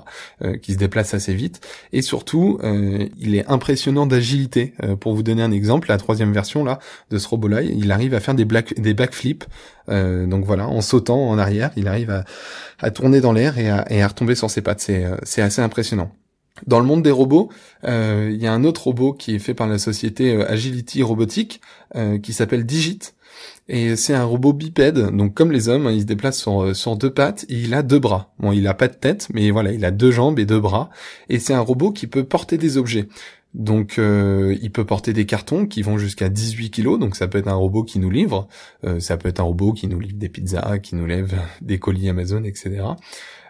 Euh, 0.42 0.56
qui 0.56 0.74
se 0.74 0.78
déplace 0.78 1.12
assez 1.14 1.34
vite 1.34 1.60
et 1.92 2.02
surtout 2.02 2.58
euh, 2.62 3.08
il 3.18 3.34
est 3.34 3.46
impressionnant 3.48 4.06
d'agilité. 4.06 4.74
pour 5.00 5.14
vous 5.14 5.22
donner 5.22 5.42
un 5.42 5.52
exemple, 5.52 5.88
la 5.88 5.98
troisième 5.98 6.32
version 6.32 6.64
là 6.64 6.78
de 7.10 7.18
ce 7.18 7.28
robot-là, 7.28 7.62
il 7.62 7.90
arrive 7.90 8.14
à 8.14 8.20
faire 8.20 8.34
des 8.34 8.44
black 8.44 8.78
des 8.80 8.94
backflips. 8.94 9.44
donc 9.88 10.44
voilà, 10.44 10.68
en 10.68 10.80
sautant 10.80 11.28
en 11.28 11.38
arrière, 11.38 11.70
il 11.76 11.88
arrive 11.88 12.10
à, 12.10 12.24
à 12.78 12.90
tourner 12.90 13.20
dans 13.20 13.32
l'air 13.32 13.58
et 13.58 13.68
à, 13.68 13.90
et 13.90 14.02
à 14.02 14.08
retomber 14.08 14.34
sur 14.34 14.50
ses 14.50 14.62
pattes. 14.62 14.80
C'est 14.80 15.04
c'est 15.24 15.42
assez 15.42 15.62
impressionnant. 15.62 16.12
Dans 16.66 16.80
le 16.80 16.86
monde 16.86 17.02
des 17.02 17.10
robots, 17.10 17.50
euh, 17.84 18.30
il 18.32 18.42
y 18.42 18.46
a 18.46 18.52
un 18.52 18.64
autre 18.64 18.84
robot 18.84 19.12
qui 19.12 19.34
est 19.34 19.38
fait 19.38 19.54
par 19.54 19.66
la 19.66 19.78
société 19.78 20.34
euh, 20.34 20.50
Agility 20.50 21.02
Robotics 21.02 21.60
euh, 21.96 22.18
qui 22.18 22.32
s'appelle 22.32 22.64
Digit. 22.64 23.00
Et 23.68 23.94
c'est 23.94 24.14
un 24.14 24.24
robot 24.24 24.52
bipède, 24.52 24.98
donc 25.16 25.34
comme 25.34 25.52
les 25.52 25.68
hommes, 25.68 25.86
hein, 25.86 25.92
il 25.92 26.00
se 26.00 26.06
déplace 26.06 26.38
sur, 26.38 26.74
sur 26.74 26.96
deux 26.96 27.10
pattes 27.10 27.46
et 27.48 27.54
il 27.54 27.72
a 27.72 27.82
deux 27.82 28.00
bras. 28.00 28.34
Bon, 28.40 28.50
il 28.50 28.66
a 28.66 28.74
pas 28.74 28.88
de 28.88 28.94
tête, 28.94 29.28
mais 29.32 29.50
voilà, 29.52 29.72
il 29.72 29.84
a 29.84 29.92
deux 29.92 30.10
jambes 30.10 30.40
et 30.40 30.44
deux 30.44 30.58
bras. 30.58 30.90
Et 31.28 31.38
c'est 31.38 31.54
un 31.54 31.60
robot 31.60 31.92
qui 31.92 32.08
peut 32.08 32.24
porter 32.24 32.58
des 32.58 32.76
objets. 32.76 33.08
Donc 33.54 33.98
il 33.98 34.70
peut 34.72 34.84
porter 34.84 35.12
des 35.12 35.26
cartons 35.26 35.66
qui 35.66 35.82
vont 35.82 35.98
jusqu'à 35.98 36.28
18 36.28 36.70
kilos, 36.70 36.98
donc 36.98 37.16
ça 37.16 37.28
peut 37.28 37.38
être 37.38 37.48
un 37.48 37.54
robot 37.54 37.84
qui 37.84 37.98
nous 37.98 38.10
livre, 38.10 38.48
ça 38.98 39.16
peut 39.16 39.28
être 39.28 39.40
un 39.40 39.44
robot 39.44 39.72
qui 39.72 39.88
nous 39.88 39.98
livre 39.98 40.18
des 40.18 40.28
pizzas, 40.28 40.78
qui 40.78 40.96
nous 40.96 41.06
lève 41.06 41.34
des 41.60 41.78
colis 41.78 42.08
Amazon, 42.08 42.44
etc. 42.44 42.82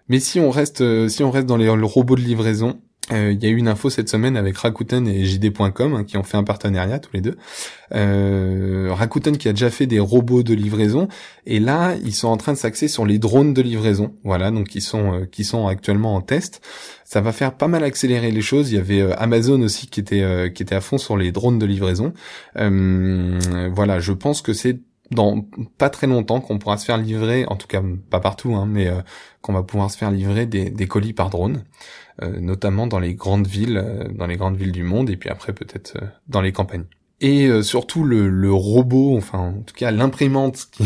Mais 0.09 0.21
si 0.21 0.41
on 0.41 0.51
reste, 0.51 1.09
si 1.09 1.23
on 1.23 1.31
reste 1.31 1.47
dans 1.47 1.57
les 1.57 1.69
robots 1.69 2.17
de 2.17 2.23
livraison, 2.23 2.79
euh, 3.13 3.33
il 3.33 3.43
y 3.43 3.47
a 3.47 3.51
eu 3.51 3.57
une 3.57 3.69
info 3.69 3.91
cette 3.91 4.09
semaine 4.09 4.37
avec 4.37 4.57
Rakuten 4.57 5.07
et 5.09 5.25
JD.com 5.25 5.95
hein, 5.95 6.05
qui 6.05 6.17
ont 6.17 6.23
fait 6.23 6.37
un 6.37 6.45
partenariat 6.45 6.99
tous 6.99 7.13
les 7.13 7.21
deux. 7.21 7.37
Euh, 7.93 8.89
Rakuten 8.93 9.37
qui 9.37 9.49
a 9.49 9.53
déjà 9.53 9.71
fait 9.71 9.87
des 9.87 9.99
robots 9.99 10.43
de 10.43 10.55
livraison 10.55 11.09
et 11.47 11.59
là 11.59 11.95
ils 12.05 12.15
sont 12.15 12.29
en 12.29 12.37
train 12.37 12.53
de 12.53 12.59
s'axer 12.59 12.89
sur 12.89 13.05
les 13.05 13.19
drones 13.19 13.53
de 13.55 13.63
livraison. 13.63 14.15
Voilà 14.25 14.51
donc 14.51 14.69
qui 14.69 14.81
sont 14.81 15.15
euh, 15.15 15.25
qui 15.27 15.45
sont 15.45 15.67
actuellement 15.67 16.15
en 16.15 16.21
test. 16.21 16.61
Ça 17.05 17.21
va 17.21 17.33
faire 17.33 17.55
pas 17.55 17.69
mal 17.69 17.83
accélérer 17.83 18.31
les 18.31 18.43
choses. 18.43 18.71
Il 18.71 18.77
y 18.77 18.79
avait 18.79 19.13
Amazon 19.15 19.61
aussi 19.63 19.89
qui 19.89 20.01
était 20.01 20.53
qui 20.55 20.63
était 20.63 20.77
à 20.77 20.81
fond 20.81 20.99
sur 20.99 21.17
les 21.17 21.33
drones 21.33 21.59
de 21.59 21.67
livraison. 21.67 22.13
voilà 22.55 23.99
je 23.99 24.13
pense 24.13 24.43
que 24.43 24.53
c'est 24.53 24.79
dans 25.11 25.45
pas 25.77 25.91
très 25.91 26.07
longtemps 26.07 26.41
qu'on 26.41 26.61
pourra 26.61 26.77
se 26.77 26.85
faire 26.85 26.97
livrer, 26.97 27.45
en 27.49 27.57
tout 27.57 27.67
cas 27.67 27.83
pas 28.11 28.21
partout, 28.21 28.55
hein, 28.55 28.65
mais 28.65 28.89
qu'on 29.43 29.53
va 29.53 29.65
pouvoir 29.65 29.91
se 29.91 29.99
faire 29.99 30.13
livrer 30.13 30.47
des 30.47 30.87
colis 30.87 31.13
par 31.13 31.31
drone. 31.31 31.65
Euh, 32.23 32.39
notamment 32.39 32.87
dans 32.87 32.99
les 32.99 33.15
grandes 33.15 33.47
villes, 33.47 33.79
euh, 33.83 34.05
dans 34.13 34.27
les 34.27 34.37
grandes 34.37 34.57
villes 34.57 34.73
du 34.73 34.83
monde, 34.83 35.09
et 35.09 35.17
puis 35.17 35.31
après 35.31 35.55
peut-être 35.55 35.97
euh, 35.97 36.07
dans 36.29 36.43
les 36.43 36.53
campagnes. 36.53 36.85
Et 37.23 37.51
surtout 37.63 38.03
le, 38.03 38.31
le, 38.31 38.51
robot, 38.51 39.15
enfin 39.15 39.39
en 39.39 39.53
tout 39.61 39.75
cas 39.75 39.91
l'imprimante 39.91 40.69
qui, 40.73 40.85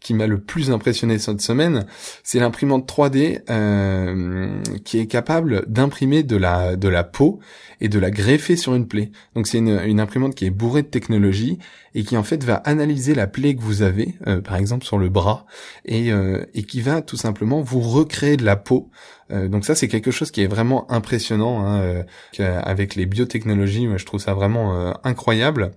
qui 0.00 0.14
m'a 0.14 0.26
le 0.26 0.40
plus 0.40 0.70
impressionné 0.70 1.18
cette 1.18 1.40
semaine, 1.40 1.86
c'est 2.22 2.38
l'imprimante 2.38 2.88
3D 2.88 3.40
euh, 3.50 4.60
qui 4.84 4.98
est 4.98 5.06
capable 5.06 5.64
d'imprimer 5.66 6.22
de 6.22 6.36
la 6.36 6.76
de 6.76 6.88
la 6.88 7.04
peau 7.04 7.40
et 7.80 7.88
de 7.88 7.98
la 7.98 8.10
greffer 8.10 8.56
sur 8.56 8.74
une 8.74 8.86
plaie. 8.86 9.10
Donc 9.34 9.46
c'est 9.46 9.58
une, 9.58 9.80
une, 9.84 10.00
imprimante 10.00 10.34
qui 10.34 10.46
est 10.46 10.50
bourrée 10.50 10.82
de 10.82 10.88
technologie 10.88 11.58
et 11.94 12.04
qui 12.04 12.16
en 12.16 12.22
fait 12.22 12.42
va 12.44 12.56
analyser 12.56 13.14
la 13.14 13.26
plaie 13.26 13.54
que 13.54 13.60
vous 13.60 13.82
avez, 13.82 14.16
euh, 14.26 14.40
par 14.40 14.56
exemple 14.56 14.84
sur 14.84 14.98
le 14.98 15.08
bras, 15.08 15.46
et, 15.84 16.12
euh, 16.12 16.44
et 16.54 16.62
qui 16.62 16.80
va 16.80 17.02
tout 17.02 17.16
simplement 17.16 17.60
vous 17.60 17.80
recréer 17.80 18.36
de 18.36 18.44
la 18.44 18.56
peau. 18.56 18.90
Euh, 19.30 19.48
donc 19.48 19.64
ça 19.64 19.74
c'est 19.74 19.88
quelque 19.88 20.10
chose 20.10 20.30
qui 20.30 20.42
est 20.42 20.46
vraiment 20.46 20.90
impressionnant 20.90 21.66
hein, 21.66 22.04
avec 22.38 22.94
les 22.94 23.06
biotechnologies. 23.06 23.88
je 23.96 24.04
trouve 24.06 24.20
ça 24.20 24.34
vraiment 24.34 24.94
incroyable. 25.04 25.72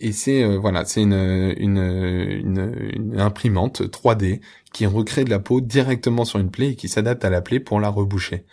Et 0.00 0.12
c'est 0.12 0.44
voilà, 0.56 0.84
c'est 0.84 1.02
une, 1.02 1.54
une, 1.56 1.78
une, 1.78 2.90
une 2.92 3.20
imprimante 3.20 3.82
3D 3.82 4.40
qui 4.76 4.84
recrée 4.84 5.24
de 5.24 5.30
la 5.30 5.38
peau 5.38 5.62
directement 5.62 6.26
sur 6.26 6.38
une 6.38 6.50
plaie 6.50 6.72
et 6.72 6.76
qui 6.76 6.88
s'adapte 6.88 7.24
à 7.24 7.30
la 7.30 7.40
plaie 7.40 7.60
pour 7.60 7.80
la 7.80 7.88
reboucher. 7.88 8.44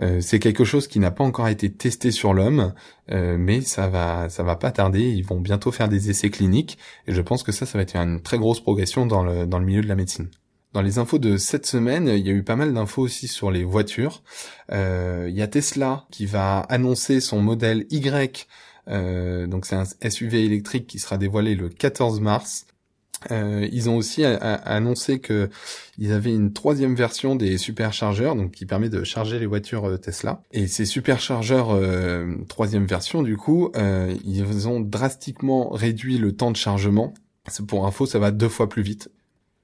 Euh, 0.00 0.22
c'est 0.22 0.38
quelque 0.38 0.64
chose 0.64 0.88
qui 0.88 0.98
n'a 0.98 1.10
pas 1.10 1.22
encore 1.22 1.48
été 1.48 1.70
testé 1.70 2.10
sur 2.10 2.32
l'homme, 2.32 2.72
euh, 3.10 3.36
mais 3.38 3.60
ça 3.60 3.86
va, 3.86 4.30
ça 4.30 4.42
va 4.42 4.56
pas 4.56 4.70
tarder. 4.70 5.02
Ils 5.02 5.26
vont 5.26 5.38
bientôt 5.38 5.72
faire 5.72 5.90
des 5.90 6.08
essais 6.08 6.30
cliniques 6.30 6.78
et 7.06 7.12
je 7.12 7.20
pense 7.20 7.42
que 7.42 7.52
ça, 7.52 7.66
ça 7.66 7.76
va 7.76 7.82
être 7.82 7.94
une 7.94 8.22
très 8.22 8.38
grosse 8.38 8.60
progression 8.60 9.04
dans 9.04 9.22
le 9.22 9.46
dans 9.46 9.58
le 9.58 9.66
milieu 9.66 9.82
de 9.82 9.88
la 9.88 9.96
médecine. 9.96 10.30
Dans 10.76 10.82
les 10.82 10.98
infos 10.98 11.16
de 11.16 11.38
cette 11.38 11.64
semaine, 11.64 12.06
il 12.06 12.26
y 12.26 12.28
a 12.28 12.34
eu 12.34 12.42
pas 12.42 12.54
mal 12.54 12.74
d'infos 12.74 13.00
aussi 13.00 13.28
sur 13.28 13.50
les 13.50 13.64
voitures. 13.64 14.22
Euh, 14.72 15.24
il 15.30 15.34
y 15.34 15.40
a 15.40 15.46
Tesla 15.46 16.04
qui 16.10 16.26
va 16.26 16.58
annoncer 16.58 17.20
son 17.20 17.40
modèle 17.40 17.86
Y. 17.88 18.46
Euh, 18.88 19.46
donc 19.46 19.64
c'est 19.64 19.74
un 19.74 19.84
SUV 20.10 20.44
électrique 20.44 20.86
qui 20.86 20.98
sera 20.98 21.16
dévoilé 21.16 21.54
le 21.54 21.70
14 21.70 22.20
mars. 22.20 22.66
Euh, 23.30 23.66
ils 23.72 23.88
ont 23.88 23.96
aussi 23.96 24.22
annoncé 24.26 25.18
que 25.18 25.48
ils 25.96 26.12
avaient 26.12 26.34
une 26.34 26.52
troisième 26.52 26.94
version 26.94 27.36
des 27.36 27.56
superchargeurs, 27.56 28.36
donc 28.36 28.50
qui 28.50 28.66
permet 28.66 28.90
de 28.90 29.02
charger 29.02 29.38
les 29.38 29.46
voitures 29.46 29.98
Tesla. 29.98 30.42
Et 30.52 30.66
ces 30.66 30.84
superchargeurs 30.84 31.74
troisième 32.48 32.84
version, 32.84 33.22
du 33.22 33.38
coup, 33.38 33.72
ils 34.26 34.68
ont 34.68 34.80
drastiquement 34.80 35.70
réduit 35.70 36.18
le 36.18 36.36
temps 36.36 36.50
de 36.50 36.56
chargement. 36.56 37.14
Pour 37.66 37.86
info, 37.86 38.04
ça 38.04 38.18
va 38.18 38.30
deux 38.30 38.50
fois 38.50 38.68
plus 38.68 38.82
vite 38.82 39.08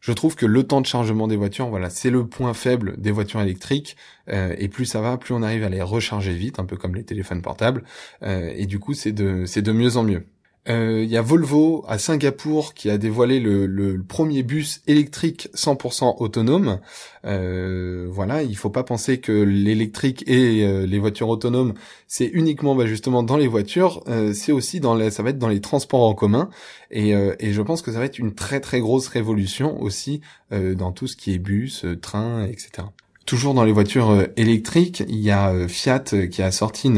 je 0.03 0.13
trouve 0.13 0.35
que 0.35 0.47
le 0.47 0.65
temps 0.65 0.81
de 0.81 0.87
chargement 0.87 1.29
des 1.29 1.37
voitures, 1.37 1.69
voilà, 1.69 1.89
c'est 1.89 2.11
le 2.11 2.27
point 2.27 2.55
faible 2.55 3.01
des 3.01 3.13
voitures 3.13 3.41
électriques. 3.41 3.97
Euh, 4.29 4.55
et 4.59 4.69
plus 4.69 4.85
ça 4.85 5.01
va, 5.01 5.17
plus 5.17 5.33
on 5.33 5.43
arrive 5.43 5.63
à 5.65 5.69
les 5.69 5.81
recharger 5.81 6.35
vite, 6.35 6.59
un 6.59 6.67
peu 6.67 6.77
comme 6.77 6.95
les 6.97 7.05
téléphones 7.05 7.41
portables. 7.41 7.85
Euh, 8.23 8.53
et 8.55 8.67
du 8.67 8.81
coup, 8.81 8.95
c'est 8.95 9.13
de, 9.13 9.47
c'est 9.47 9.63
de 9.63 9.73
mieux 9.73 9.97
en 9.97 10.03
mieux. 10.03 10.27
Il 10.65 10.73
euh, 10.73 11.05
y 11.05 11.17
a 11.17 11.23
Volvo 11.23 11.85
à 11.89 11.99
Singapour 11.99 12.73
qui 12.75 12.89
a 12.89 12.97
dévoilé 12.97 13.41
le, 13.41 14.01
premier 14.07 14.45
bus 14.45 14.81
électrique 14.87 15.49
100% 15.57 16.19
autonome. 16.23 16.79
Euh, 17.25 18.07
voilà, 18.09 18.45
il 18.45 18.57
faut 18.57 18.71
pas 18.71 18.85
penser 18.85 19.19
que 19.19 19.33
l'électrique 19.33 20.23
et 20.29 20.65
euh, 20.65 20.87
les 20.87 21.01
voitures 21.01 21.29
autonomes, 21.29 21.75
c'est 22.07 22.27
uniquement 22.27 22.77
bah, 22.77 22.87
justement 22.87 23.25
dans 23.25 23.37
les 23.37 23.49
voitures. 23.49 24.05
c'est 24.35 24.53
aussi 24.53 24.79
dans 24.79 24.95
les, 24.95 25.11
ça 25.11 25.25
va 25.25 25.31
être 25.31 25.39
dans 25.39 25.49
les 25.49 25.61
transports 25.61 26.05
en 26.07 26.15
commun. 26.15 26.49
Et, 26.93 27.11
et, 27.11 27.53
je 27.53 27.63
pense 27.63 27.83
que 27.83 27.91
ça 27.91 27.99
va 27.99 28.05
être 28.05 28.19
une 28.19 28.35
très 28.35 28.61
très 28.61 28.81
grosse 28.81 29.09
révolution 29.09 29.81
aussi 29.83 30.21
dans 30.51 30.93
tout 30.93 31.07
ce 31.09 31.17
qui 31.17 31.33
est 31.35 31.39
bus, 31.39 31.87
train, 32.03 32.45
etc. 32.45 32.85
Toujours 33.27 33.55
dans 33.55 33.65
les 33.65 33.73
voitures 33.73 34.27
électriques, 34.37 35.03
il 35.09 35.21
y 35.21 35.31
a 35.31 35.69
Fiat 35.69 36.05
qui 36.31 36.43
a 36.43 36.51
sorti 36.51 36.91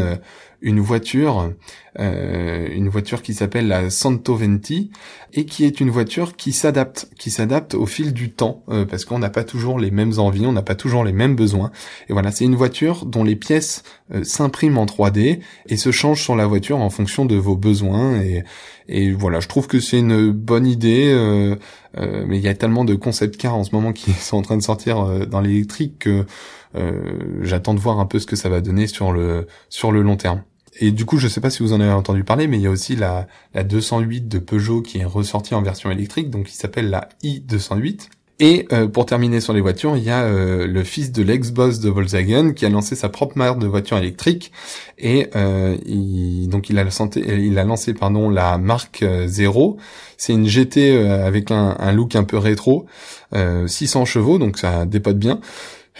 une 0.64 0.80
voiture, 0.80 1.52
euh, 2.00 2.68
une 2.72 2.88
voiture 2.88 3.20
qui 3.20 3.34
s'appelle 3.34 3.68
la 3.68 3.90
Santoventi 3.90 4.90
et 5.34 5.44
qui 5.44 5.64
est 5.64 5.78
une 5.78 5.90
voiture 5.90 6.36
qui 6.36 6.52
s'adapte, 6.52 7.10
qui 7.18 7.30
s'adapte 7.30 7.74
au 7.74 7.84
fil 7.84 8.14
du 8.14 8.32
temps 8.32 8.62
euh, 8.70 8.86
parce 8.86 9.04
qu'on 9.04 9.18
n'a 9.18 9.28
pas 9.28 9.44
toujours 9.44 9.78
les 9.78 9.90
mêmes 9.90 10.18
envies, 10.18 10.46
on 10.46 10.52
n'a 10.52 10.62
pas 10.62 10.74
toujours 10.74 11.04
les 11.04 11.12
mêmes 11.12 11.36
besoins. 11.36 11.70
Et 12.08 12.14
voilà, 12.14 12.30
c'est 12.30 12.46
une 12.46 12.54
voiture 12.54 13.04
dont 13.04 13.24
les 13.24 13.36
pièces 13.36 13.82
euh, 14.14 14.24
s'impriment 14.24 14.78
en 14.78 14.86
3D 14.86 15.40
et 15.68 15.76
se 15.76 15.92
changent 15.92 16.22
sur 16.22 16.34
la 16.34 16.46
voiture 16.46 16.78
en 16.78 16.88
fonction 16.88 17.26
de 17.26 17.36
vos 17.36 17.56
besoins. 17.56 18.16
Et, 18.22 18.42
et 18.88 19.12
voilà, 19.12 19.40
je 19.40 19.48
trouve 19.48 19.66
que 19.66 19.80
c'est 19.80 19.98
une 19.98 20.30
bonne 20.30 20.66
idée. 20.66 21.14
mais 21.96 22.38
il 22.38 22.42
y 22.42 22.48
a 22.48 22.54
tellement 22.54 22.84
de 22.84 22.94
concept 22.94 23.36
cars 23.36 23.54
en 23.54 23.64
ce 23.64 23.74
moment 23.74 23.92
qui 23.92 24.12
sont 24.12 24.36
en 24.36 24.42
train 24.42 24.56
de 24.56 24.62
sortir 24.62 25.26
dans 25.26 25.40
l'électrique 25.40 26.00
que 26.00 26.26
j'attends 27.42 27.74
de 27.74 27.80
voir 27.80 28.00
un 28.00 28.06
peu 28.06 28.18
ce 28.18 28.26
que 28.26 28.36
ça 28.36 28.48
va 28.48 28.60
donner 28.60 28.86
sur 28.86 29.12
le 29.12 29.46
sur 29.68 29.92
le 29.92 30.02
long 30.02 30.16
terme. 30.16 30.42
Et 30.80 30.90
du 30.90 31.04
coup, 31.04 31.18
je 31.18 31.28
sais 31.28 31.40
pas 31.40 31.50
si 31.50 31.62
vous 31.62 31.72
en 31.72 31.80
avez 31.80 31.92
entendu 31.92 32.24
parler, 32.24 32.48
mais 32.48 32.58
il 32.58 32.62
y 32.62 32.66
a 32.66 32.70
aussi 32.70 32.96
la, 32.96 33.28
la 33.54 33.62
208 33.62 34.28
de 34.28 34.38
Peugeot 34.38 34.82
qui 34.82 34.98
est 34.98 35.04
ressortie 35.04 35.54
en 35.54 35.62
version 35.62 35.90
électrique, 35.90 36.30
donc 36.30 36.46
qui 36.46 36.56
s'appelle 36.56 36.90
la 36.90 37.08
i208. 37.22 38.08
Et 38.40 38.66
euh, 38.72 38.88
pour 38.88 39.06
terminer 39.06 39.40
sur 39.40 39.52
les 39.52 39.60
voitures, 39.60 39.96
il 39.96 40.02
y 40.02 40.10
a 40.10 40.22
euh, 40.24 40.66
le 40.66 40.82
fils 40.82 41.12
de 41.12 41.22
l'ex-boss 41.22 41.78
de 41.78 41.88
Volkswagen 41.88 42.52
qui 42.52 42.66
a 42.66 42.68
lancé 42.68 42.96
sa 42.96 43.08
propre 43.08 43.38
marque 43.38 43.60
de 43.60 43.68
voiture 43.68 43.96
électrique 43.96 44.50
et 44.98 45.28
euh, 45.36 45.76
il, 45.86 46.48
donc 46.48 46.68
il 46.68 46.78
a, 46.80 46.84
il 47.16 47.58
a 47.58 47.64
lancé 47.64 47.94
pardon 47.94 48.28
la 48.30 48.58
marque 48.58 49.04
Zero. 49.26 49.76
C'est 50.16 50.32
une 50.32 50.46
GT 50.46 50.96
avec 50.96 51.52
un, 51.52 51.76
un, 51.78 51.92
look 51.92 52.16
un 52.16 52.24
peu 52.24 52.38
rétro, 52.38 52.86
600 53.32 54.04
chevaux 54.04 54.38
donc 54.38 54.58
ça 54.58 54.84
dépote 54.84 55.18
bien. 55.18 55.40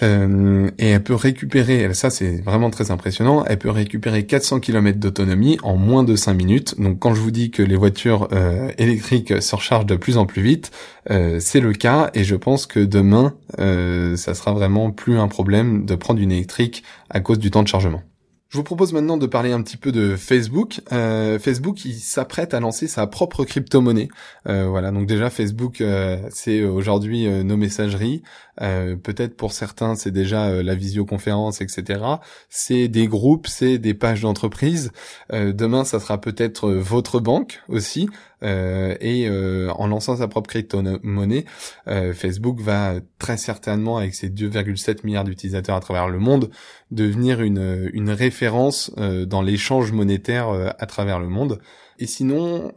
Euh, 0.03 0.71
et 0.79 0.89
elle 0.89 1.03
peut 1.03 1.15
récupérer, 1.15 1.95
ça 1.95 2.11
c'est 2.11 2.41
vraiment 2.41 2.71
très 2.71 2.91
impressionnant, 2.91 3.45
elle 3.45 3.59
peut 3.59 3.71
récupérer 3.71 4.27
400 4.27 4.59
km 4.59 4.99
d'autonomie 4.99 5.59
en 5.63 5.77
moins 5.77 6.03
de 6.03 6.17
5 6.17 6.35
minutes. 6.35 6.81
Donc 6.81 6.99
quand 6.99 7.15
je 7.15 7.21
vous 7.21 7.31
dis 7.31 7.51
que 7.51 7.63
les 7.63 7.77
voitures 7.77 8.29
euh, 8.33 8.71
électriques 8.77 9.41
se 9.41 9.55
rechargent 9.55 9.87
de 9.87 9.97
plus 9.97 10.19
en 10.19 10.27
plus 10.27 10.43
vite, 10.43 10.73
euh, 11.11 11.39
c'est 11.41 11.61
le 11.61 11.73
cas 11.73 12.11
et 12.15 12.25
je 12.25 12.35
pense 12.35 12.67
que 12.67 12.81
demain, 12.81 13.35
ça 13.57 14.35
sera 14.35 14.53
vraiment 14.53 14.91
plus 14.91 15.19
un 15.19 15.29
problème 15.29 15.87
de 15.87 15.95
prendre 15.95 16.21
une 16.21 16.33
électrique 16.33 16.83
à 17.09 17.21
cause 17.21 17.39
du 17.39 17.51
temps 17.51 17.63
de 17.63 17.69
chargement. 17.69 18.03
Je 18.49 18.59
vous 18.59 18.65
propose 18.65 18.93
maintenant 18.93 19.17
de 19.17 19.27
parler 19.27 19.51
un 19.51 19.63
petit 19.63 19.77
peu 19.77 19.91
de 19.91 20.15
Facebook. 20.15 20.81
Facebook, 20.91 21.85
il 21.85 21.95
s'apprête 21.95 22.55
à 22.55 22.61
lancer 22.61 22.87
sa 22.87 23.07
propre 23.09 23.45
crypto-monnaie. 23.45 24.09
Voilà, 24.45 24.93
donc 24.93 25.07
déjà 25.07 25.29
Facebook, 25.29 25.83
c'est 26.31 26.63
aujourd'hui 26.63 27.27
nos 27.29 27.57
messageries. 27.57 28.23
Peut-être 28.59 29.37
pour 29.37 29.53
certains, 29.53 29.95
c'est 29.95 30.11
déjà 30.11 30.63
la 30.63 30.75
visioconférence, 30.75 31.61
etc. 31.61 32.01
C'est 32.49 32.89
des 32.89 33.07
groupes, 33.07 33.47
c'est 33.47 33.79
des 33.79 33.95
pages 33.95 34.21
d'entreprise. 34.21 34.93
demain, 35.31 35.85
ça 35.85 36.01
sera 36.01 36.21
peut-être 36.21 36.71
votre 36.71 37.21
banque 37.21 37.63
aussi. 37.69 38.09
Euh, 38.45 38.95
et 39.01 39.27
euh, 39.29 39.71
en 39.73 39.87
lançant 39.87 40.17
sa 40.17 40.29
propre 40.29 40.49
crypto-monnaie, 40.49 41.45
euh, 41.89 42.13
Facebook 42.13 42.61
va 42.61 42.95
très 43.19 43.37
certainement, 43.37 43.97
avec 43.97 44.15
ses 44.15 44.29
2,7 44.29 45.05
milliards 45.05 45.25
d'utilisateurs 45.25 45.77
à 45.77 45.81
travers 45.81 46.09
le 46.09 46.19
monde, 46.19 46.51
devenir 46.91 47.41
une, 47.41 47.91
une 47.93 48.11
référence 48.11 48.93
dans 48.95 49.43
l'échange 49.43 49.93
monétaire 49.93 50.49
à 50.79 50.87
travers 50.87 51.19
le 51.19 51.29
monde. 51.29 51.61
Et 51.99 52.07
sinon, 52.07 52.73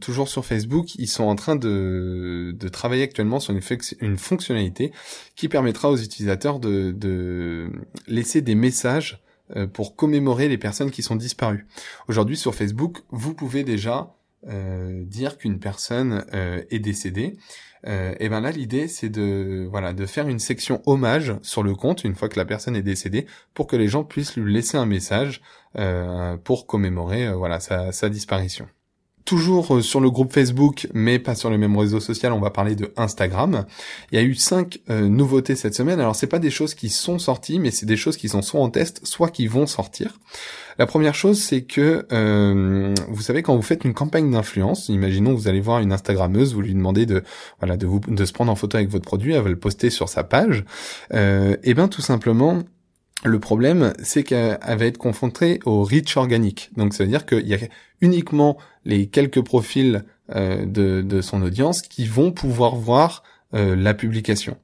toujours 0.00 0.28
sur 0.28 0.44
Facebook, 0.44 0.94
ils 0.96 1.08
sont 1.08 1.24
en 1.24 1.36
train 1.36 1.56
de, 1.56 2.56
travailler 2.72 3.02
actuellement 3.02 3.40
sur 3.40 3.54
une, 4.00 4.16
fonctionnalité 4.16 4.92
qui 5.36 5.48
permettra 5.48 5.90
aux 5.90 5.96
utilisateurs 5.96 6.60
de, 6.60 7.70
laisser 8.06 8.40
des 8.40 8.54
messages 8.54 9.22
pour 9.72 9.96
commémorer 9.96 10.48
les 10.48 10.58
personnes 10.58 10.90
qui 10.90 11.02
sont 11.02 11.16
disparues. 11.16 11.66
Aujourd'hui 12.08 12.36
sur 12.36 12.54
Facebook, 12.54 13.02
vous 13.10 13.34
pouvez 13.34 13.64
déjà 13.64 14.14
euh, 14.46 15.04
dire 15.06 15.38
qu'une 15.38 15.58
personne 15.58 16.26
euh, 16.34 16.62
est 16.70 16.78
décédée, 16.78 17.38
euh, 17.86 18.14
et 18.18 18.28
ben 18.28 18.40
là 18.40 18.50
l'idée 18.50 18.88
c'est 18.88 19.08
de 19.08 19.66
voilà 19.70 19.92
de 19.92 20.06
faire 20.06 20.28
une 20.28 20.38
section 20.38 20.82
hommage 20.86 21.34
sur 21.42 21.62
le 21.62 21.74
compte 21.74 22.04
une 22.04 22.14
fois 22.14 22.28
que 22.28 22.38
la 22.38 22.44
personne 22.44 22.76
est 22.76 22.82
décédée 22.82 23.26
pour 23.52 23.66
que 23.66 23.76
les 23.76 23.88
gens 23.88 24.04
puissent 24.04 24.36
lui 24.36 24.52
laisser 24.52 24.76
un 24.76 24.86
message 24.86 25.42
pour 26.44 26.66
commémorer 26.68 27.32
voilà 27.32 27.58
sa, 27.58 27.90
sa 27.90 28.08
disparition. 28.08 28.68
Toujours 29.24 29.82
sur 29.82 30.00
le 30.00 30.10
groupe 30.10 30.32
Facebook, 30.32 30.86
mais 30.92 31.18
pas 31.18 31.34
sur 31.34 31.48
le 31.48 31.56
même 31.56 31.76
réseau 31.76 31.98
social, 31.98 32.32
on 32.32 32.40
va 32.40 32.50
parler 32.50 32.74
de 32.74 32.92
Instagram. 32.96 33.64
Il 34.12 34.18
y 34.18 34.18
a 34.18 34.24
eu 34.24 34.34
cinq 34.34 34.80
nouveautés 34.88 35.56
cette 35.56 35.74
semaine. 35.74 35.98
Alors 35.98 36.14
c'est 36.14 36.26
pas 36.26 36.38
des 36.38 36.50
choses 36.50 36.74
qui 36.74 36.90
sont 36.90 37.18
sorties, 37.18 37.58
mais 37.58 37.70
c'est 37.70 37.86
des 37.86 37.96
choses 37.96 38.18
qui 38.18 38.28
sont 38.28 38.42
soit 38.42 38.60
en 38.60 38.68
test, 38.68 39.00
soit 39.06 39.30
qui 39.30 39.46
vont 39.46 39.66
sortir. 39.66 40.18
La 40.78 40.86
première 40.86 41.14
chose, 41.14 41.40
c'est 41.40 41.62
que 41.62 42.06
euh, 42.12 42.94
vous 43.08 43.22
savez 43.22 43.42
quand 43.42 43.54
vous 43.54 43.62
faites 43.62 43.84
une 43.84 43.94
campagne 43.94 44.30
d'influence, 44.30 44.88
imaginons 44.88 45.34
vous 45.34 45.48
allez 45.48 45.60
voir 45.60 45.80
une 45.80 45.92
Instagrammeuse, 45.92 46.54
vous 46.54 46.62
lui 46.62 46.74
demandez 46.74 47.06
de 47.06 47.22
voilà 47.60 47.76
de 47.76 47.86
vous 47.86 48.00
de 48.00 48.24
se 48.24 48.32
prendre 48.32 48.50
en 48.50 48.56
photo 48.56 48.76
avec 48.76 48.88
votre 48.88 49.04
produit, 49.04 49.34
elle 49.34 49.42
va 49.42 49.48
le 49.48 49.58
poster 49.58 49.90
sur 49.90 50.08
sa 50.08 50.24
page. 50.24 50.64
Euh, 51.12 51.56
et 51.62 51.74
ben 51.74 51.88
tout 51.88 52.02
simplement, 52.02 52.58
le 53.24 53.40
problème, 53.40 53.94
c'est 54.02 54.22
qu'elle 54.22 54.58
va 54.60 54.84
être 54.84 54.98
confrontée 54.98 55.58
au 55.64 55.82
reach 55.82 56.16
organique. 56.16 56.70
Donc, 56.76 56.92
ça 56.92 57.04
veut 57.04 57.10
dire 57.10 57.24
qu'il 57.24 57.46
y 57.48 57.54
a 57.54 57.58
uniquement 58.00 58.58
les 58.84 59.06
quelques 59.06 59.42
profils 59.42 60.04
euh, 60.34 60.64
de, 60.66 61.20
son 61.20 61.42
audience 61.42 61.82
qui 61.82 62.06
vont 62.06 62.32
pouvoir 62.32 62.76
voir 62.76 63.22
euh, 63.54 63.76
la 63.76 63.94
publication. 63.94 64.56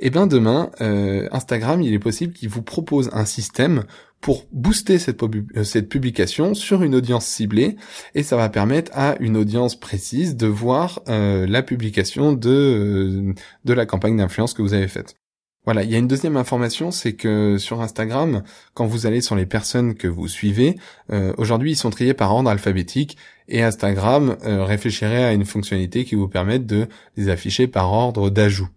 Et 0.00 0.06
eh 0.06 0.10
bien 0.10 0.26
demain, 0.26 0.70
euh, 0.80 1.28
Instagram, 1.32 1.82
il 1.82 1.92
est 1.92 1.98
possible 1.98 2.32
qu'il 2.32 2.48
vous 2.48 2.62
propose 2.62 3.10
un 3.12 3.24
système 3.24 3.84
pour 4.20 4.46
booster 4.52 4.98
cette, 4.98 5.20
cette 5.64 5.88
publication 5.88 6.54
sur 6.54 6.82
une 6.82 6.94
audience 6.94 7.26
ciblée 7.26 7.76
et 8.14 8.22
ça 8.22 8.36
va 8.36 8.48
permettre 8.48 8.92
à 8.94 9.16
une 9.20 9.36
audience 9.36 9.78
précise 9.78 10.36
de 10.36 10.46
voir 10.46 11.02
la 11.06 11.62
publication 11.62 12.32
de, 12.32 13.34
de 13.64 13.72
la 13.72 13.86
campagne 13.86 14.16
d'influence 14.16 14.54
que 14.54 14.62
vous 14.62 14.74
avez 14.74 14.88
faite. 14.88 15.16
Voilà, 15.68 15.82
il 15.82 15.90
y 15.90 15.94
a 15.94 15.98
une 15.98 16.08
deuxième 16.08 16.38
information, 16.38 16.90
c'est 16.90 17.12
que 17.12 17.58
sur 17.58 17.82
Instagram, 17.82 18.42
quand 18.72 18.86
vous 18.86 19.04
allez 19.04 19.20
sur 19.20 19.36
les 19.36 19.44
personnes 19.44 19.96
que 19.96 20.08
vous 20.08 20.26
suivez, 20.26 20.78
aujourd'hui 21.36 21.72
ils 21.72 21.76
sont 21.76 21.90
triés 21.90 22.14
par 22.14 22.34
ordre 22.34 22.48
alphabétique 22.48 23.18
et 23.48 23.62
Instagram 23.62 24.38
réfléchirait 24.42 25.24
à 25.24 25.34
une 25.34 25.44
fonctionnalité 25.44 26.06
qui 26.06 26.14
vous 26.14 26.26
permette 26.26 26.64
de 26.64 26.88
les 27.18 27.28
afficher 27.28 27.66
par 27.66 27.92
ordre 27.92 28.30
d'ajout. 28.30 28.70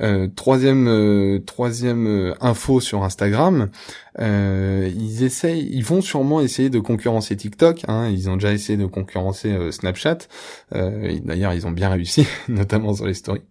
Euh, 0.00 0.28
troisième 0.34 0.88
euh, 0.88 1.38
troisième 1.44 2.06
euh, 2.06 2.34
info 2.40 2.80
sur 2.80 3.04
Instagram, 3.04 3.68
ils 4.18 5.22
essayent, 5.22 5.68
ils 5.70 5.84
vont 5.84 6.00
sûrement 6.00 6.40
essayer 6.40 6.70
de 6.70 6.78
concurrencer 6.78 7.36
TikTok. 7.36 7.82
Hein, 7.88 8.08
ils 8.08 8.28
ont 8.28 8.34
déjà 8.34 8.52
essayé 8.52 8.76
de 8.76 8.86
concurrencer 8.86 9.70
Snapchat. 9.70 10.18
D'ailleurs, 10.70 11.54
ils 11.54 11.66
ont 11.66 11.70
bien 11.70 11.88
réussi, 11.88 12.26
notamment 12.48 12.94
sur 12.94 13.06
les 13.06 13.14
stories. 13.14 13.42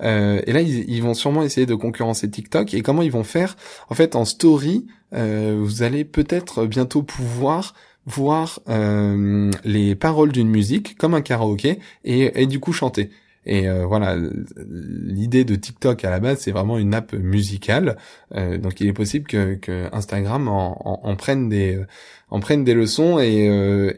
et 0.00 0.52
là, 0.52 0.60
ils, 0.60 1.00
vont 1.00 1.14
sûrement 1.14 1.44
essayer 1.44 1.66
de 1.66 1.76
concurrencer 1.76 2.28
TikTok. 2.28 2.74
Et 2.74 2.82
comment 2.82 3.02
ils 3.02 3.12
vont 3.12 3.22
faire? 3.22 3.56
En 3.88 3.94
fait, 3.94 4.16
en 4.16 4.24
story, 4.24 4.88
vous 5.12 5.82
allez 5.82 6.04
peut-être 6.04 6.66
bientôt 6.66 7.04
pouvoir 7.04 7.74
voir 8.04 8.58
les 8.66 9.94
paroles 9.94 10.32
d'une 10.32 10.50
musique 10.50 10.98
comme 10.98 11.14
un 11.14 11.22
karaoké 11.22 11.78
et 12.02 12.46
du 12.46 12.58
coup 12.58 12.72
chanter. 12.72 13.10
Et 13.46 13.68
euh, 13.68 13.86
voilà, 13.86 14.16
l'idée 14.56 15.44
de 15.44 15.54
TikTok 15.54 16.04
à 16.04 16.10
la 16.10 16.20
base, 16.20 16.40
c'est 16.40 16.52
vraiment 16.52 16.78
une 16.78 16.94
app 16.94 17.12
musicale. 17.14 17.96
Euh, 18.34 18.58
donc 18.58 18.80
il 18.80 18.86
est 18.86 18.92
possible 18.92 19.26
que, 19.26 19.54
que 19.54 19.88
Instagram 19.92 20.48
en, 20.48 21.06
en, 21.06 21.16
prenne 21.16 21.48
des 21.48 21.82
en 22.28 22.40
prenne 22.40 22.64
des 22.64 22.74
leçons 22.74 23.18
et 23.18 23.46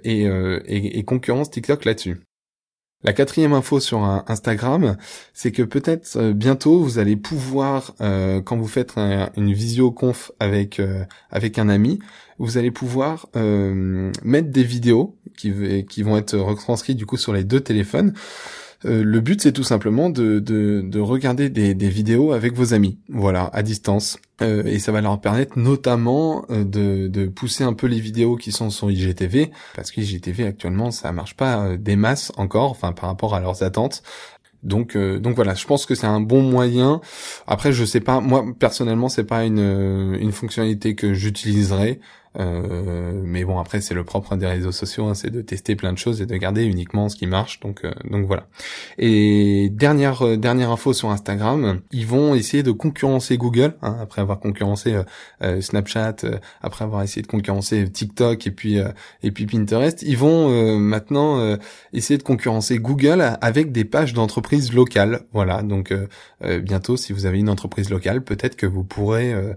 et, 0.04 0.22
et, 0.22 0.98
et 0.98 1.04
concurrence 1.04 1.50
TikTok 1.50 1.84
là-dessus. 1.84 2.18
La 3.04 3.12
quatrième 3.12 3.52
info 3.52 3.80
sur 3.80 4.04
Instagram, 4.28 4.96
c'est 5.34 5.50
que 5.50 5.62
peut-être 5.62 6.16
euh, 6.16 6.32
bientôt 6.32 6.78
vous 6.78 7.00
allez 7.00 7.16
pouvoir, 7.16 7.94
euh, 8.00 8.40
quand 8.40 8.56
vous 8.56 8.68
faites 8.68 8.94
une 9.36 9.52
visio-conf 9.52 10.30
avec 10.38 10.78
euh, 10.78 11.04
avec 11.30 11.58
un 11.58 11.68
ami, 11.68 11.98
vous 12.38 12.58
allez 12.58 12.70
pouvoir 12.70 13.26
mettre 13.34 14.50
des 14.50 14.64
vidéos 14.64 15.16
qui, 15.36 15.84
qui 15.84 16.02
vont 16.02 16.16
être 16.16 16.36
retranscrites 16.36 16.96
du 16.96 17.06
coup 17.06 17.16
sur 17.16 17.32
les 17.32 17.44
deux 17.44 17.60
téléphones. 17.60 18.14
Le 18.84 19.20
but 19.20 19.40
c'est 19.40 19.52
tout 19.52 19.62
simplement 19.62 20.10
de, 20.10 20.38
de, 20.40 21.00
regarder 21.00 21.48
des, 21.48 21.74
des 21.74 21.88
vidéos 21.88 22.32
avec 22.32 22.54
vos 22.54 22.74
amis, 22.74 22.98
voilà, 23.08 23.50
à 23.52 23.62
distance. 23.62 24.18
Euh, 24.42 24.64
et 24.64 24.78
ça 24.78 24.92
va 24.92 25.00
leur 25.00 25.20
permettre 25.20 25.58
notamment 25.58 26.44
euh, 26.50 26.64
de, 26.64 27.06
de, 27.08 27.26
pousser 27.26 27.64
un 27.64 27.74
peu 27.74 27.86
les 27.86 28.00
vidéos 28.00 28.36
qui 28.36 28.50
sont 28.50 28.70
sur 28.70 28.90
IGTV, 28.90 29.50
parce 29.74 29.90
que 29.90 30.00
IGTV 30.00 30.46
actuellement 30.46 30.90
ça 30.90 31.12
marche 31.12 31.36
pas 31.36 31.64
euh, 31.64 31.76
des 31.76 31.96
masses 31.96 32.32
encore, 32.36 32.70
enfin 32.70 32.92
par 32.92 33.08
rapport 33.08 33.34
à 33.34 33.40
leurs 33.40 33.62
attentes. 33.62 34.02
Donc, 34.62 34.96
donc 34.96 35.34
voilà, 35.34 35.54
je 35.54 35.66
pense 35.66 35.86
que 35.86 35.96
c'est 35.96 36.06
un 36.06 36.20
bon 36.20 36.40
moyen. 36.40 37.00
Après, 37.48 37.72
je 37.72 37.84
sais 37.84 37.98
pas, 37.98 38.20
moi 38.20 38.44
personnellement, 38.56 39.08
c'est 39.08 39.24
pas 39.24 39.44
une, 39.44 40.16
une 40.20 40.30
fonctionnalité 40.30 40.94
que 40.94 41.14
j'utiliserai. 41.14 41.98
Euh, 42.38 43.12
mais 43.24 43.44
bon, 43.44 43.58
après, 43.58 43.80
c'est 43.80 43.94
le 43.94 44.04
propre 44.04 44.36
des 44.36 44.46
réseaux 44.46 44.72
sociaux, 44.72 45.06
hein, 45.06 45.14
c'est 45.14 45.30
de 45.30 45.42
tester 45.42 45.76
plein 45.76 45.92
de 45.92 45.98
choses 45.98 46.22
et 46.22 46.26
de 46.26 46.36
garder 46.36 46.64
uniquement 46.64 47.08
ce 47.08 47.16
qui 47.16 47.26
marche. 47.26 47.60
Donc, 47.60 47.84
euh, 47.84 47.92
donc 48.10 48.26
voilà. 48.26 48.46
Et 48.98 49.68
dernière 49.70 50.22
euh, 50.22 50.36
dernière 50.36 50.70
info 50.70 50.92
sur 50.92 51.10
Instagram, 51.10 51.80
ils 51.90 52.06
vont 52.06 52.34
essayer 52.34 52.62
de 52.62 52.70
concurrencer 52.70 53.36
Google 53.36 53.74
hein, 53.82 53.96
après 54.00 54.22
avoir 54.22 54.40
concurrencé 54.40 54.96
Snapchat, 55.60 56.16
après 56.62 56.84
avoir 56.84 57.02
essayé 57.02 57.22
de 57.22 57.26
concurrencer 57.26 57.90
TikTok 57.90 58.46
et 58.46 58.50
puis 58.50 58.78
et 59.22 59.30
puis 59.30 59.46
Pinterest. 59.46 60.02
Ils 60.02 60.16
vont 60.16 60.78
maintenant 60.78 61.56
essayer 61.92 62.18
de 62.18 62.22
concurrencer 62.22 62.78
Google 62.78 63.36
avec 63.40 63.72
des 63.72 63.84
pages 63.84 64.12
d'entreprises 64.14 64.72
locales. 64.72 65.22
Voilà. 65.32 65.62
Donc 65.62 65.92
bientôt, 66.62 66.96
si 66.96 67.12
vous 67.12 67.26
avez 67.26 67.38
une 67.38 67.48
entreprise 67.48 67.90
locale, 67.90 68.22
peut-être 68.22 68.56
que 68.56 68.66
vous 68.66 68.84
pourrez 68.84 69.32
euh, 69.32 69.54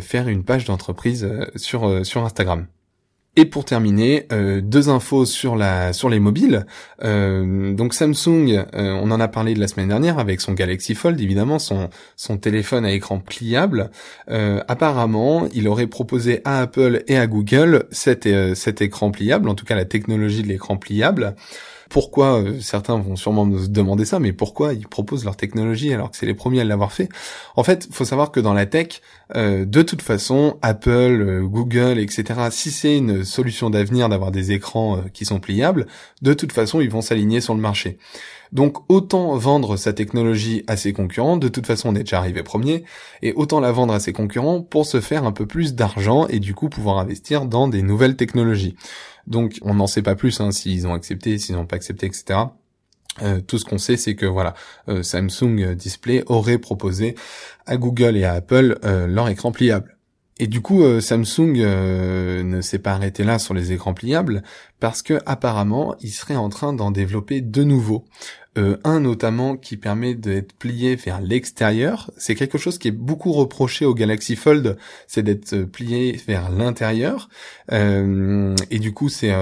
faire 0.00 0.28
une 0.28 0.44
page 0.44 0.64
d'entreprise 0.64 1.24
euh, 1.24 1.46
sur 1.56 1.86
euh, 1.86 2.04
sur 2.04 2.24
Instagram. 2.24 2.66
Et 3.36 3.44
pour 3.44 3.64
terminer, 3.64 4.26
deux 4.62 4.88
infos 4.88 5.24
sur 5.24 5.54
la 5.54 5.92
sur 5.92 6.08
les 6.08 6.18
mobiles. 6.18 6.66
donc 7.00 7.94
Samsung, 7.94 8.64
on 8.72 9.10
en 9.12 9.20
a 9.20 9.28
parlé 9.28 9.54
de 9.54 9.60
la 9.60 9.68
semaine 9.68 9.86
dernière 9.86 10.18
avec 10.18 10.40
son 10.40 10.54
Galaxy 10.54 10.96
Fold, 10.96 11.20
évidemment 11.20 11.60
son 11.60 11.88
son 12.16 12.36
téléphone 12.36 12.84
à 12.84 12.90
écran 12.90 13.20
pliable. 13.20 13.92
apparemment, 14.26 15.46
il 15.54 15.68
aurait 15.68 15.86
proposé 15.86 16.40
à 16.44 16.62
Apple 16.62 17.04
et 17.06 17.16
à 17.16 17.28
Google 17.28 17.84
cet 17.92 18.28
cet 18.56 18.82
écran 18.82 19.12
pliable, 19.12 19.48
en 19.48 19.54
tout 19.54 19.64
cas 19.64 19.76
la 19.76 19.84
technologie 19.84 20.42
de 20.42 20.48
l'écran 20.48 20.76
pliable. 20.76 21.36
Pourquoi 21.88 22.40
euh, 22.40 22.60
certains 22.60 22.98
vont 22.98 23.16
sûrement 23.16 23.44
me 23.44 23.66
demander 23.66 24.04
ça, 24.04 24.18
mais 24.18 24.32
pourquoi 24.32 24.74
ils 24.74 24.86
proposent 24.86 25.24
leur 25.24 25.36
technologie 25.36 25.92
alors 25.92 26.10
que 26.10 26.16
c'est 26.16 26.26
les 26.26 26.34
premiers 26.34 26.60
à 26.60 26.64
l'avoir 26.64 26.92
fait? 26.92 27.08
En 27.56 27.62
fait, 27.62 27.88
faut 27.90 28.04
savoir 28.04 28.30
que 28.30 28.40
dans 28.40 28.54
la 28.54 28.66
tech, 28.66 29.00
euh, 29.36 29.64
de 29.64 29.82
toute 29.82 30.02
façon, 30.02 30.58
Apple, 30.62 30.90
euh, 30.90 31.42
Google, 31.42 31.98
etc. 31.98 32.48
Si 32.50 32.70
c'est 32.70 32.96
une 32.96 33.24
solution 33.24 33.70
d'avenir 33.70 34.08
d'avoir 34.08 34.30
des 34.30 34.52
écrans 34.52 35.02
qui 35.12 35.24
sont 35.24 35.40
pliables, 35.40 35.86
de 36.22 36.34
toute 36.34 36.52
façon, 36.52 36.80
ils 36.80 36.90
vont 36.90 37.02
s'aligner 37.02 37.40
sur 37.40 37.54
le 37.54 37.60
marché. 37.60 37.98
Donc 38.52 38.78
autant 38.88 39.36
vendre 39.36 39.76
sa 39.76 39.92
technologie 39.92 40.64
à 40.66 40.76
ses 40.76 40.92
concurrents, 40.92 41.36
de 41.36 41.48
toute 41.48 41.66
façon 41.66 41.90
on 41.90 41.94
est 41.94 42.00
déjà 42.00 42.18
arrivé 42.18 42.42
premier, 42.42 42.84
et 43.22 43.32
autant 43.34 43.60
la 43.60 43.72
vendre 43.72 43.92
à 43.92 44.00
ses 44.00 44.12
concurrents 44.12 44.62
pour 44.62 44.86
se 44.86 45.00
faire 45.00 45.24
un 45.24 45.32
peu 45.32 45.46
plus 45.46 45.74
d'argent 45.74 46.26
et 46.28 46.40
du 46.40 46.54
coup 46.54 46.68
pouvoir 46.68 46.98
investir 46.98 47.44
dans 47.44 47.68
des 47.68 47.82
nouvelles 47.82 48.16
technologies. 48.16 48.76
Donc 49.28 49.58
on 49.62 49.74
n'en 49.74 49.86
sait 49.86 50.02
pas 50.02 50.14
plus 50.14 50.40
hein, 50.40 50.50
s'ils 50.50 50.86
ont 50.86 50.94
accepté, 50.94 51.38
s'ils 51.38 51.54
n'ont 51.54 51.66
pas 51.66 51.76
accepté, 51.76 52.06
etc. 52.06 52.40
Euh, 53.22 53.40
tout 53.40 53.58
ce 53.58 53.64
qu'on 53.64 53.78
sait, 53.78 53.96
c'est 53.96 54.14
que 54.14 54.26
voilà, 54.26 54.54
euh, 54.88 55.02
Samsung 55.02 55.74
Display 55.74 56.22
aurait 56.26 56.58
proposé 56.58 57.14
à 57.66 57.76
Google 57.76 58.16
et 58.16 58.24
à 58.24 58.34
Apple 58.34 58.78
euh, 58.84 59.06
leur 59.06 59.28
écran 59.28 59.52
pliable. 59.52 59.97
Et 60.38 60.46
du 60.46 60.60
coup, 60.60 60.82
Samsung 61.00 61.56
ne 61.56 62.60
s'est 62.60 62.78
pas 62.78 62.92
arrêté 62.92 63.24
là 63.24 63.38
sur 63.38 63.54
les 63.54 63.72
écrans 63.72 63.94
pliables 63.94 64.42
parce 64.78 65.02
que 65.02 65.18
apparemment, 65.26 65.96
il 66.00 66.10
serait 66.10 66.36
en 66.36 66.48
train 66.48 66.72
d'en 66.72 66.90
développer 66.90 67.40
de 67.40 67.64
nouveaux. 67.64 68.04
Euh, 68.58 68.76
un 68.82 68.98
notamment 68.98 69.56
qui 69.56 69.76
permet 69.76 70.14
d'être 70.14 70.52
plié 70.52 70.96
vers 70.96 71.20
l'extérieur. 71.20 72.10
C'est 72.16 72.34
quelque 72.34 72.58
chose 72.58 72.78
qui 72.78 72.88
est 72.88 72.92
beaucoup 72.92 73.32
reproché 73.32 73.84
au 73.84 73.94
Galaxy 73.94 74.34
Fold, 74.34 74.76
c'est 75.06 75.22
d'être 75.22 75.52
euh, 75.52 75.64
plié 75.64 76.20
vers 76.26 76.50
l'intérieur. 76.50 77.28
Euh, 77.70 78.56
et 78.72 78.80
du 78.80 78.92
coup, 78.92 79.08
c'est 79.08 79.32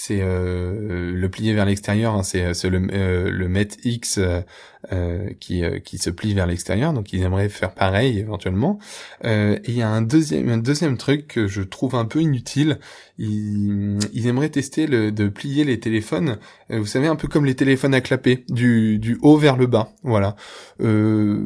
c'est 0.00 0.20
le 0.20 1.28
plié 1.28 1.54
vers 1.54 1.66
l'extérieur, 1.66 2.14
hein, 2.14 2.22
c'est 2.22 2.70
le, 2.70 2.78
le 3.30 3.48
Met 3.48 3.68
X 3.84 4.20
qui 5.40 5.62
qui 5.84 5.98
se 5.98 6.10
plie 6.10 6.34
vers 6.34 6.46
l'extérieur. 6.46 6.92
Donc, 6.92 7.12
ils 7.12 7.22
aimeraient 7.22 7.48
faire 7.48 7.74
pareil 7.74 8.18
éventuellement. 8.20 8.78
et 9.24 9.60
il 9.66 9.74
y 9.74 9.82
a 9.82 9.88
un 9.88 10.02
deuxième 10.02 10.48
un 10.50 10.58
deuxième 10.58 10.96
truc 10.96 11.26
que 11.26 11.48
je 11.48 11.62
trouve 11.62 11.96
un 11.96 12.04
peu 12.04 12.20
inutile. 12.20 12.78
Ils, 13.18 14.26
aimeraient 14.26 14.50
tester 14.50 14.86
de 14.86 15.28
plier 15.28 15.64
les 15.64 15.80
téléphones. 15.80 16.38
vous 16.70 16.86
savez, 16.86 17.08
un 17.08 17.16
peu 17.16 17.26
comme 17.26 17.44
les 17.44 17.56
téléphones 17.56 17.94
à 17.94 18.00
clapper 18.00 18.44
du, 18.48 18.98
du 19.00 19.18
haut 19.22 19.36
vers 19.36 19.56
le 19.56 19.66
bas. 19.66 19.90
Voilà. 20.04 20.36
Euh, 20.80 21.44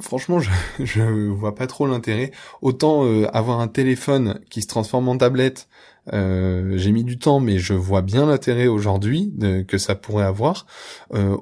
franchement, 0.00 0.40
je, 0.40 0.50
je 0.84 1.02
vois 1.02 1.54
pas 1.54 1.66
trop 1.66 1.86
l'intérêt. 1.86 2.32
Autant 2.60 3.04
euh, 3.04 3.26
avoir 3.32 3.60
un 3.60 3.68
téléphone 3.68 4.40
qui 4.50 4.62
se 4.62 4.66
transforme 4.66 5.08
en 5.08 5.16
tablette, 5.16 5.68
euh, 6.12 6.76
j'ai 6.76 6.92
mis 6.92 7.04
du 7.04 7.18
temps, 7.18 7.40
mais 7.40 7.58
je 7.58 7.74
vois 7.74 8.02
bien 8.02 8.26
l'intérêt 8.26 8.66
aujourd'hui 8.66 9.32
que 9.68 9.78
ça 9.78 9.94
pourrait 9.94 10.24
avoir. 10.24 10.66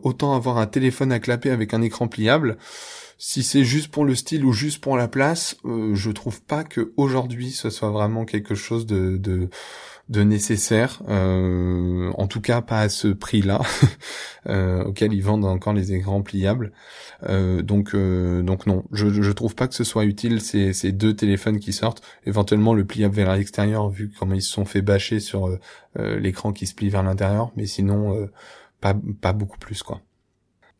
autant 0.02 0.34
avoir 0.34 0.58
un 0.58 0.66
téléphone 0.66 1.12
à 1.12 1.20
clapper 1.20 1.50
avec 1.50 1.74
un 1.74 1.82
écran 1.82 2.08
pliable. 2.08 2.58
Si 3.22 3.42
c'est 3.42 3.64
juste 3.64 3.88
pour 3.88 4.06
le 4.06 4.14
style 4.14 4.44
ou 4.46 4.52
juste 4.52 4.80
pour 4.80 4.96
la 4.96 5.06
place, 5.06 5.56
je 5.64 6.10
trouve 6.10 6.42
pas 6.42 6.64
que 6.64 6.92
aujourd'hui 6.96 7.50
ce 7.50 7.68
soit 7.68 7.90
vraiment 7.90 8.24
quelque 8.24 8.54
chose 8.54 8.86
de, 8.86 9.18
de 9.18 9.48
de 10.10 10.24
nécessaire, 10.24 11.00
euh, 11.08 12.10
en 12.18 12.26
tout 12.26 12.40
cas 12.40 12.60
pas 12.62 12.80
à 12.80 12.88
ce 12.88 13.08
prix-là 13.08 13.60
euh, 14.48 14.84
auquel 14.84 15.12
ils 15.12 15.22
vendent 15.22 15.44
encore 15.44 15.72
les 15.72 15.92
écrans 15.92 16.20
pliables. 16.22 16.72
Euh, 17.28 17.62
donc 17.62 17.94
donc 17.94 18.66
non, 18.66 18.84
je 18.92 19.08
je 19.08 19.32
trouve 19.32 19.54
pas 19.54 19.68
que 19.68 19.74
ce 19.74 19.84
soit 19.84 20.04
utile 20.04 20.40
ces 20.40 20.72
ces 20.72 20.90
deux 20.92 21.14
téléphones 21.14 21.60
qui 21.60 21.72
sortent. 21.72 22.02
Éventuellement 22.26 22.74
le 22.74 22.84
pliable 22.84 23.14
vers 23.14 23.36
l'extérieur 23.36 23.88
vu 23.88 24.12
comment 24.18 24.34
ils 24.34 24.42
se 24.42 24.52
sont 24.52 24.64
fait 24.64 24.82
bâcher 24.82 25.20
sur 25.20 25.56
l'écran 25.96 26.52
qui 26.52 26.66
se 26.66 26.74
plie 26.74 26.90
vers 26.90 27.04
l'intérieur, 27.04 27.52
mais 27.56 27.66
sinon 27.66 28.28
pas 28.80 28.94
pas 29.20 29.32
beaucoup 29.32 29.58
plus 29.58 29.82
quoi. 29.82 30.00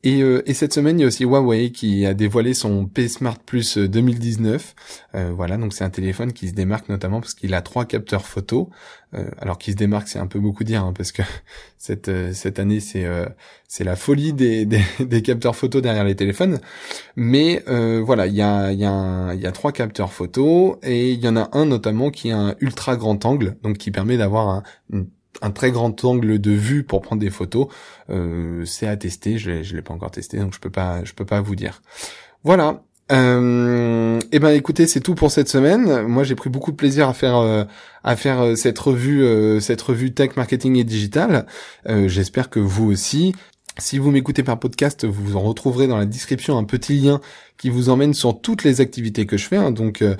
Et, 0.02 0.22
euh, 0.22 0.42
et, 0.46 0.54
cette 0.54 0.72
semaine, 0.72 0.98
il 0.98 1.02
y 1.02 1.04
a 1.04 1.08
aussi 1.08 1.24
Huawei 1.24 1.72
qui 1.72 2.06
a 2.06 2.14
dévoilé 2.14 2.54
son 2.54 2.86
P 2.86 3.06
Smart 3.06 3.38
Plus 3.38 3.76
2019. 3.76 4.74
Euh, 5.14 5.18
euh, 5.18 5.32
voilà, 5.34 5.58
donc 5.58 5.74
c'est 5.74 5.84
un 5.84 5.90
téléphone 5.90 6.32
qui 6.32 6.48
se 6.48 6.54
démarque 6.54 6.88
notamment 6.88 7.20
parce 7.20 7.34
qu'il 7.34 7.52
a 7.52 7.60
trois 7.60 7.84
capteurs 7.84 8.24
photo. 8.26 8.70
Euh, 9.12 9.28
alors 9.38 9.58
qu'il 9.58 9.74
se 9.74 9.76
démarque, 9.76 10.08
c'est 10.08 10.18
un 10.18 10.26
peu 10.26 10.40
beaucoup 10.40 10.64
dire, 10.64 10.84
hein, 10.84 10.94
parce 10.96 11.12
que 11.12 11.20
cette 11.78 12.10
cette 12.32 12.58
année, 12.58 12.80
c'est 12.80 13.06
c'est 13.68 13.84
la 13.84 13.94
folie 13.96 14.32
des, 14.32 14.64
des, 14.66 14.82
des, 15.00 15.22
capteurs 15.22 15.54
photo 15.54 15.82
derrière 15.82 16.04
les 16.04 16.16
téléphones. 16.16 16.60
Mais 17.16 17.62
voilà, 17.66 18.26
il 18.26 18.34
y 18.34 18.42
a 18.42 18.72
il 18.72 18.78
y 18.78 18.86
a 18.86 19.34
il 19.34 19.40
y 19.40 19.46
a 19.46 19.52
trois 19.52 19.72
capteurs 19.72 20.12
photo 20.12 20.78
et 20.82 21.12
il 21.12 21.20
y 21.20 21.28
en 21.28 21.36
a 21.36 21.50
un 21.52 21.66
notamment 21.66 22.10
qui 22.10 22.30
a 22.30 22.38
un 22.38 22.54
ultra 22.60 22.96
grand 22.96 23.22
angle, 23.26 23.58
donc 23.62 23.76
qui 23.76 23.90
permet 23.90 24.16
d'avoir 24.16 24.48
un, 24.48 24.62
une 24.90 25.08
un 25.42 25.50
très 25.50 25.70
grand 25.70 26.04
angle 26.04 26.40
de 26.40 26.50
vue 26.50 26.84
pour 26.84 27.02
prendre 27.02 27.20
des 27.20 27.30
photos. 27.30 27.68
Euh, 28.10 28.64
c'est 28.64 28.86
à 28.86 28.96
tester, 28.96 29.38
je 29.38 29.50
l'ai, 29.50 29.62
l'ai 29.62 29.82
pas 29.82 29.94
encore 29.94 30.10
testé, 30.10 30.38
donc 30.38 30.54
je 30.54 30.60
peux 30.60 30.70
pas, 30.70 31.04
je 31.04 31.12
peux 31.12 31.26
pas 31.26 31.40
vous 31.40 31.56
dire. 31.56 31.82
Voilà. 32.44 32.82
Euh, 33.10 34.20
eh 34.30 34.38
ben 34.38 34.50
écoutez, 34.50 34.86
c'est 34.86 35.00
tout 35.00 35.14
pour 35.14 35.30
cette 35.30 35.48
semaine. 35.48 36.02
Moi, 36.02 36.22
j'ai 36.22 36.36
pris 36.36 36.48
beaucoup 36.48 36.70
de 36.70 36.76
plaisir 36.76 37.08
à 37.08 37.14
faire 37.14 37.38
euh, 37.38 37.64
à 38.04 38.14
faire 38.14 38.40
euh, 38.40 38.54
cette 38.54 38.78
revue 38.78 39.60
cette 39.60 39.82
revue 39.82 40.12
tech 40.12 40.36
marketing 40.36 40.76
et 40.76 40.84
digital. 40.84 41.46
J'espère 41.86 42.50
que 42.50 42.60
vous 42.60 42.90
aussi. 42.90 43.34
Si 43.78 43.98
vous 43.98 44.10
m'écoutez 44.10 44.42
par 44.42 44.58
podcast, 44.58 45.06
vous 45.06 45.36
en 45.36 45.40
retrouverez 45.40 45.86
dans 45.86 45.96
la 45.96 46.06
description 46.06 46.58
un 46.58 46.64
petit 46.64 46.98
lien 46.98 47.20
qui 47.56 47.70
vous 47.70 47.88
emmène 47.88 48.14
sur 48.14 48.40
toutes 48.40 48.64
les 48.64 48.80
activités 48.80 49.26
que 49.26 49.36
je 49.36 49.46
fais. 49.46 49.56
Hein. 49.56 49.70
donc 49.70 50.02
euh, 50.02 50.16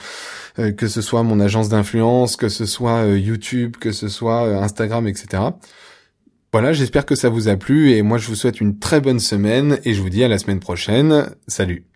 euh, 0.59 0.73
que 0.73 0.89
ce 0.89 1.03
soit 1.03 1.23
mon 1.23 1.41
agence 1.41 1.69
d'influence, 1.69 2.37
que 2.37 2.49
ce 2.49 2.67
soit 2.67 3.05
euh, 3.05 3.19
YouTube, 3.19 3.77
que 3.79 3.93
ce 3.93 4.09
soit 4.09 4.43
Instagram, 4.63 5.07
etc. 5.09 5.43
Voilà, 6.53 6.73
j'espère 6.73 7.07
que 7.07 7.15
ça 7.15 7.29
vous 7.29 7.49
a 7.49 7.57
plu 7.57 7.93
et 7.93 8.03
moi 8.03 8.19
je 8.19 8.27
vous 8.27 8.35
souhaite 8.35 8.61
une 8.61 8.79
très 8.79 9.01
bonne 9.01 9.21
semaine 9.21 9.79
et 9.85 9.95
je 9.95 10.01
vous 10.01 10.11
dis 10.11 10.25
à 10.25 10.29
la 10.29 10.39
semaine 10.39 10.61
prochaine. 10.61 11.31
Salut 11.47 11.90